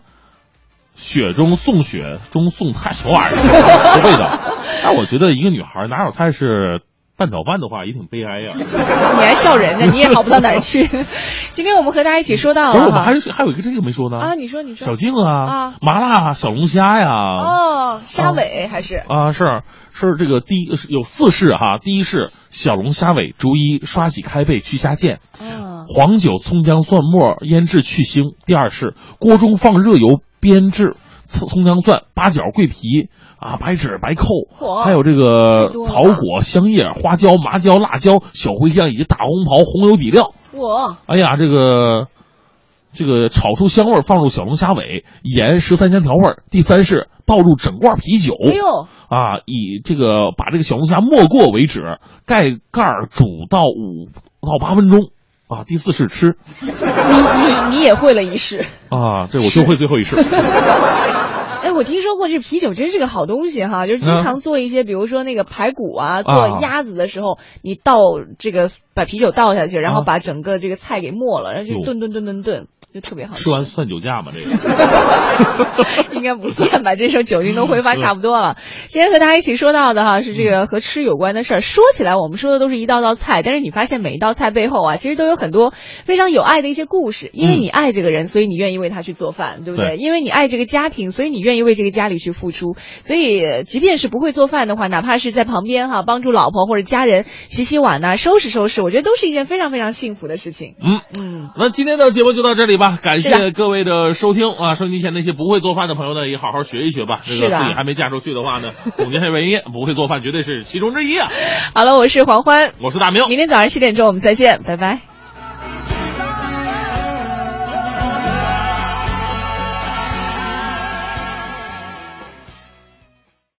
[0.95, 4.39] 雪中送雪中送炭什么玩意儿，这味道。
[4.83, 6.81] 但我觉得一个女孩哪有菜是
[7.17, 8.53] 蛋炒饭的话，也挺悲哀呀。
[9.19, 10.87] 你还笑人呢，你也好不到哪儿去。
[11.53, 17.09] 今天我们和大家一起说到不是，我们还是还有一个这个没说呢啊，你说你说小静啊啊，麻辣小龙虾呀。
[17.09, 19.63] 哦，虾尾还是啊，是
[19.93, 25.56] 是这个第一有四式哈，第一式小龙虾尾逐一刷洗开背去虾腱，啊
[25.89, 28.35] 黄酒、葱姜蒜末腌制去腥。
[28.45, 33.09] 第二是锅中放热油煸制葱葱姜蒜、八角、桂皮
[33.39, 34.49] 啊、白芷、白蔻，
[34.85, 40.33] 还有这个草果、香叶、花椒、麻椒、辣椒、小茴香以及大红袍、红油底料。
[40.53, 42.09] 我哎呀，这个
[42.93, 46.43] 这个炒出香味儿，放入小龙虾尾，盐十三香调味儿。
[46.51, 48.35] 第三是倒入整罐啤酒。
[48.47, 54.09] 哎呦，啊，以这个把这个小龙虾没过为止，盖盖儿煮到五
[54.41, 55.11] 到八分钟。
[55.49, 58.67] 啊，第四式吃你你你也会了一式。
[58.89, 60.17] 啊，对我就会最后一式。
[61.63, 68.01] 哎，我听说过这啤酒真是个好东西哈，就是经常做一些，比如说那个排骨啊，做鸭子的时候，你倒
[68.39, 70.05] 这个把啤酒倒下去，然后啊。
[70.07, 71.85] 把整个这个菜给没了，然后就哟。
[71.85, 72.67] 炖炖炖炖炖，
[72.97, 73.43] 就特别好吃。
[73.45, 74.33] 吃完算酒驾吗？
[74.33, 74.47] 这个
[76.17, 78.57] 应该不算吧，这时候酒精都挥发差不多了。
[78.87, 81.61] 今天和大家一起说到的哈是这个和吃有关的事儿。
[81.61, 85.75] 说起来，我们说的都是一道道菜，但是你发现每一道菜背后啊，其实都有很多
[86.05, 87.29] 非常有爱的一些故事。
[87.35, 89.89] 因为你爱这个人，所以你愿意为他去做饭，对不对？
[89.89, 92.77] 对因为你爱这个家庭，所以你愿意为这个家里去付出。
[93.03, 100.77] 所以，即便是不会做饭的话，哪怕是在旁边哈帮助老婆或者家人洗洗碗呐、收拾收拾，我觉得都是一件非常非常幸福的事情。
[100.81, 104.75] 嗯嗯，那今天的节目就到这里吧，感谢各位的收听啊！
[104.75, 107.21] 收音机前那些不会做饭的朋友呢，也好好学一学吧。
[107.25, 111.29] 这个自己还没嫁出去的话呢，总结下原因，不会做饭绝对是其中之一啊！
[111.75, 115.16] 好了，我是黄欢，我是大明，明天早上七点钟我们再见，拜拜。